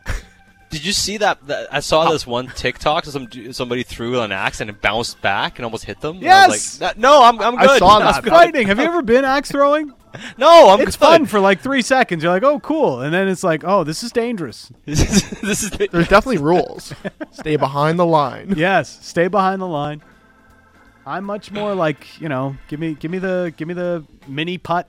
Did 0.74 0.84
you 0.84 0.92
see 0.92 1.16
that? 1.18 1.46
that 1.46 1.72
I 1.72 1.80
saw 1.80 2.10
this 2.10 2.26
one 2.26 2.48
TikTok. 2.48 3.04
Some 3.06 3.28
somebody 3.52 3.82
threw 3.82 4.20
an 4.20 4.32
axe 4.32 4.60
and 4.60 4.68
it 4.68 4.80
bounced 4.80 5.20
back 5.22 5.58
and 5.58 5.64
almost 5.64 5.84
hit 5.84 6.00
them. 6.00 6.16
And 6.18 6.28
I 6.28 6.46
was 6.48 6.54
Yes! 6.56 6.80
like, 6.80 6.98
no, 6.98 7.22
I'm 7.22 7.40
I'm 7.40 7.56
good. 7.56 7.82
I'm 7.82 8.00
that. 8.02 8.22
good. 8.24 8.30
Fighting. 8.30 8.66
Have 8.66 8.78
you 8.78 8.84
ever 8.84 9.02
been 9.02 9.24
axe 9.24 9.50
throwing? 9.50 9.92
No, 10.38 10.68
I'm 10.70 10.80
It's 10.80 10.96
good. 10.96 11.04
fun 11.06 11.26
for 11.26 11.40
like 11.40 11.58
three 11.60 11.82
seconds. 11.82 12.22
You're 12.22 12.30
like, 12.32 12.44
oh, 12.44 12.60
cool, 12.60 13.00
and 13.00 13.12
then 13.12 13.26
it's 13.26 13.42
like, 13.42 13.64
oh, 13.64 13.82
this 13.82 14.04
is 14.04 14.12
dangerous. 14.12 14.70
this 14.84 15.00
is 15.00 15.40
this 15.40 15.62
is 15.64 15.70
the- 15.70 15.88
There's 15.90 16.06
definitely 16.06 16.38
rules. 16.38 16.92
Stay 17.32 17.56
behind 17.56 17.98
the 17.98 18.06
line. 18.06 18.54
Yes, 18.56 19.04
stay 19.04 19.26
behind 19.26 19.60
the 19.60 19.66
line. 19.66 20.02
I'm 21.04 21.24
much 21.24 21.50
more 21.50 21.74
like 21.74 22.20
you 22.20 22.28
know, 22.28 22.56
give 22.68 22.78
me 22.78 22.94
give 22.94 23.10
me 23.10 23.18
the 23.18 23.52
give 23.56 23.66
me 23.66 23.74
the 23.74 24.04
mini 24.28 24.56
putt, 24.56 24.88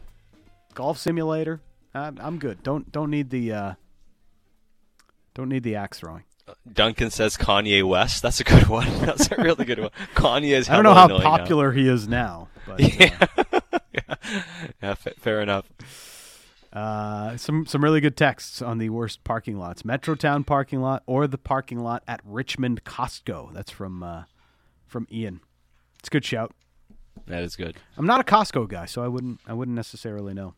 golf 0.75 0.97
simulator. 0.99 1.59
I'm, 1.95 2.19
I'm 2.21 2.37
good. 2.37 2.61
Don't 2.61 2.91
don't 2.91 3.09
need 3.09 3.31
the 3.31 3.51
uh, 3.51 3.73
don't 5.35 5.49
need 5.49 5.61
the 5.63 5.75
axe 5.75 5.99
throwing. 5.99 6.23
Duncan 6.71 7.09
says 7.11 7.37
Kanye 7.37 7.83
West. 7.87 8.21
That's 8.23 8.39
a 8.39 8.43
good 8.43 8.67
one. 8.67 8.87
That's 8.99 9.31
a 9.31 9.35
really 9.41 9.65
good 9.65 9.79
one. 9.79 9.89
Kanye 10.15 10.55
is. 10.55 10.69
I 10.69 10.75
don't 10.75 10.83
know 10.83 10.93
how 10.93 11.05
annoying 11.05 11.23
now. 11.23 11.37
popular 11.37 11.71
he 11.71 11.87
is 11.87 12.07
now, 12.07 12.47
but 12.65 12.79
Yeah. 12.79 13.27
yeah, 14.81 14.93
fa- 14.95 15.13
fair 15.19 15.41
enough. 15.41 15.65
uh, 16.73 17.37
some 17.37 17.65
some 17.65 17.83
really 17.83 18.01
good 18.01 18.15
texts 18.17 18.61
on 18.61 18.77
the 18.77 18.89
worst 18.89 19.23
parking 19.23 19.57
lots: 19.57 19.83
Metrotown 19.83 20.45
parking 20.45 20.81
lot 20.81 21.03
or 21.05 21.25
the 21.27 21.37
parking 21.37 21.79
lot 21.79 22.03
at 22.07 22.21
Richmond 22.23 22.83
Costco. 22.83 23.53
That's 23.53 23.71
from 23.71 24.03
uh, 24.03 24.23
from 24.85 25.07
Ian. 25.11 25.41
It's 25.99 26.09
a 26.09 26.11
good 26.11 26.25
shout. 26.25 26.53
That 27.27 27.41
is 27.43 27.55
good. 27.55 27.77
I'm 27.97 28.05
not 28.05 28.19
a 28.19 28.23
Costco 28.23 28.67
guy, 28.67 28.85
so 28.85 29.03
I 29.03 29.07
wouldn't 29.07 29.39
I 29.47 29.53
wouldn't 29.53 29.75
necessarily 29.75 30.33
know. 30.35 30.53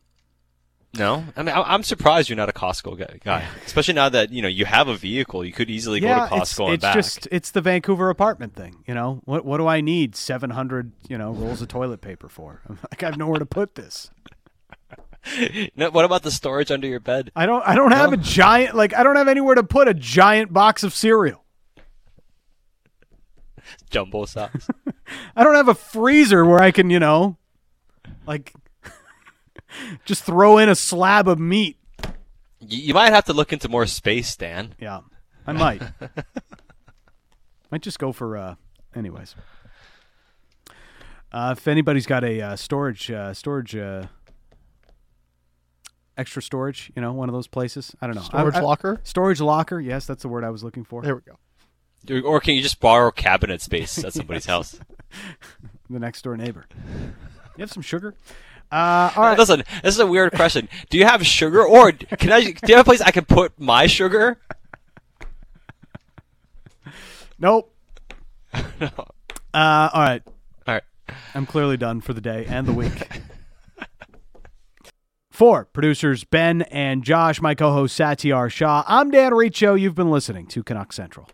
No, 0.94 1.22
I 1.36 1.42
mean 1.42 1.54
I'm 1.54 1.82
surprised 1.82 2.28
you're 2.30 2.36
not 2.36 2.48
a 2.48 2.52
Costco 2.52 3.22
guy, 3.22 3.44
especially 3.66 3.94
now 3.94 4.08
that 4.08 4.32
you 4.32 4.40
know 4.40 4.48
you 4.48 4.64
have 4.64 4.88
a 4.88 4.96
vehicle. 4.96 5.44
You 5.44 5.52
could 5.52 5.68
easily 5.68 6.00
go 6.00 6.08
to 6.08 6.14
Costco 6.14 6.40
it's, 6.40 6.58
and 6.60 6.72
it's 6.74 6.82
back. 6.82 6.94
just 6.94 7.28
it's 7.30 7.50
the 7.50 7.60
Vancouver 7.60 8.08
apartment 8.08 8.54
thing. 8.56 8.76
You 8.86 8.94
know 8.94 9.20
what? 9.24 9.44
What 9.44 9.58
do 9.58 9.66
I 9.66 9.80
need 9.82 10.16
seven 10.16 10.50
hundred 10.50 10.92
you 11.08 11.18
know 11.18 11.32
rolls 11.32 11.60
of 11.60 11.68
toilet 11.68 12.00
paper 12.00 12.28
for? 12.28 12.62
I'm 12.68 12.78
like 12.90 13.02
I 13.02 13.06
have 13.06 13.18
nowhere 13.18 13.38
to 13.38 13.46
put 13.46 13.74
this. 13.74 14.10
No, 15.76 15.90
what 15.90 16.06
about 16.06 16.22
the 16.22 16.30
storage 16.30 16.70
under 16.70 16.86
your 16.86 17.00
bed? 17.00 17.32
I 17.36 17.44
don't 17.44 17.62
I 17.66 17.74
don't 17.74 17.90
have 17.92 18.10
No? 18.10 18.14
a 18.14 18.16
giant 18.16 18.74
like 18.74 18.94
I 18.94 19.02
don't 19.02 19.16
have 19.16 19.28
anywhere 19.28 19.56
to 19.56 19.62
put 19.64 19.86
a 19.88 19.92
giant 19.92 20.52
box 20.54 20.82
of 20.84 20.94
cereal. 20.94 21.44
Jumbo 23.90 24.24
size. 24.24 24.68
I 25.36 25.44
don't 25.44 25.54
have 25.56 25.68
a 25.68 25.74
freezer 25.74 26.44
where 26.46 26.62
I 26.62 26.70
can 26.70 26.88
you 26.88 26.98
know 27.00 27.36
like 28.26 28.54
just 30.04 30.24
throw 30.24 30.58
in 30.58 30.68
a 30.68 30.74
slab 30.74 31.28
of 31.28 31.38
meat. 31.38 31.76
you, 32.60 32.78
you 32.78 32.94
might 32.94 33.12
have 33.12 33.24
to 33.26 33.32
look 33.32 33.52
into 33.52 33.68
more 33.68 33.86
space, 33.86 34.34
Dan. 34.36 34.74
Yeah, 34.80 35.00
I 35.46 35.52
might. 35.52 35.82
might 37.70 37.82
just 37.82 37.98
go 37.98 38.12
for 38.12 38.36
uh 38.36 38.54
anyways. 38.94 39.34
Uh, 41.30 41.54
if 41.56 41.68
anybody's 41.68 42.06
got 42.06 42.24
a 42.24 42.40
uh, 42.40 42.56
storage 42.56 43.10
uh, 43.10 43.34
storage 43.34 43.76
uh, 43.76 44.06
extra 46.16 46.40
storage, 46.42 46.90
you 46.96 47.02
know, 47.02 47.12
one 47.12 47.28
of 47.28 47.34
those 47.34 47.46
places. 47.46 47.94
I 48.00 48.06
don't 48.06 48.16
know. 48.16 48.22
Storage 48.22 48.54
I- 48.54 48.60
I- 48.60 48.62
locker. 48.62 49.00
Storage 49.04 49.40
locker. 49.40 49.78
Yes, 49.80 50.06
that's 50.06 50.22
the 50.22 50.28
word 50.28 50.42
I 50.44 50.50
was 50.50 50.64
looking 50.64 50.84
for. 50.84 51.02
There 51.02 51.14
we 51.16 51.20
go. 51.22 51.38
Or- 52.26 52.36
Or 52.36 52.40
can 52.40 52.54
you 52.54 52.62
just 52.62 52.80
borrow 52.80 53.10
cabinet 53.10 53.60
space 53.60 54.02
at 54.02 54.14
somebody's 54.14 54.46
house? 54.54 54.78
The 55.90 55.98
next 55.98 56.22
door 56.22 56.36
neighbor. 56.36 56.64
You 57.56 57.62
have 57.62 57.70
some 57.72 57.82
sugar? 57.82 58.14
Uh, 58.70 59.10
all 59.16 59.22
right. 59.22 59.38
Listen, 59.38 59.62
this 59.82 59.94
is 59.94 60.00
a 60.00 60.06
weird 60.06 60.32
question. 60.32 60.68
Do 60.90 60.98
you 60.98 61.04
have 61.04 61.24
sugar, 61.26 61.64
or 61.64 61.92
can 61.92 62.32
I? 62.32 62.44
Do 62.44 62.54
you 62.66 62.76
have 62.76 62.84
a 62.86 62.88
place 62.88 63.00
I 63.00 63.10
can 63.10 63.24
put 63.24 63.58
my 63.58 63.86
sugar? 63.86 64.38
Nope. 67.38 67.72
no. 68.80 68.90
Uh, 69.54 69.90
all 69.92 70.02
right. 70.02 70.22
All 70.66 70.74
right. 70.74 70.82
I'm 71.34 71.46
clearly 71.46 71.76
done 71.76 72.00
for 72.00 72.12
the 72.12 72.20
day 72.20 72.44
and 72.48 72.66
the 72.66 72.72
week. 72.72 73.08
For 75.30 75.66
producers 75.66 76.24
Ben 76.24 76.62
and 76.62 77.04
Josh, 77.04 77.40
my 77.40 77.54
co 77.54 77.72
host 77.72 77.96
Satiar 77.96 78.50
Shah, 78.50 78.82
I'm 78.88 79.12
Dan 79.12 79.32
Riccio. 79.32 79.74
You've 79.74 79.94
been 79.94 80.10
listening 80.10 80.48
to 80.48 80.64
Canuck 80.64 80.92
Central. 80.92 81.28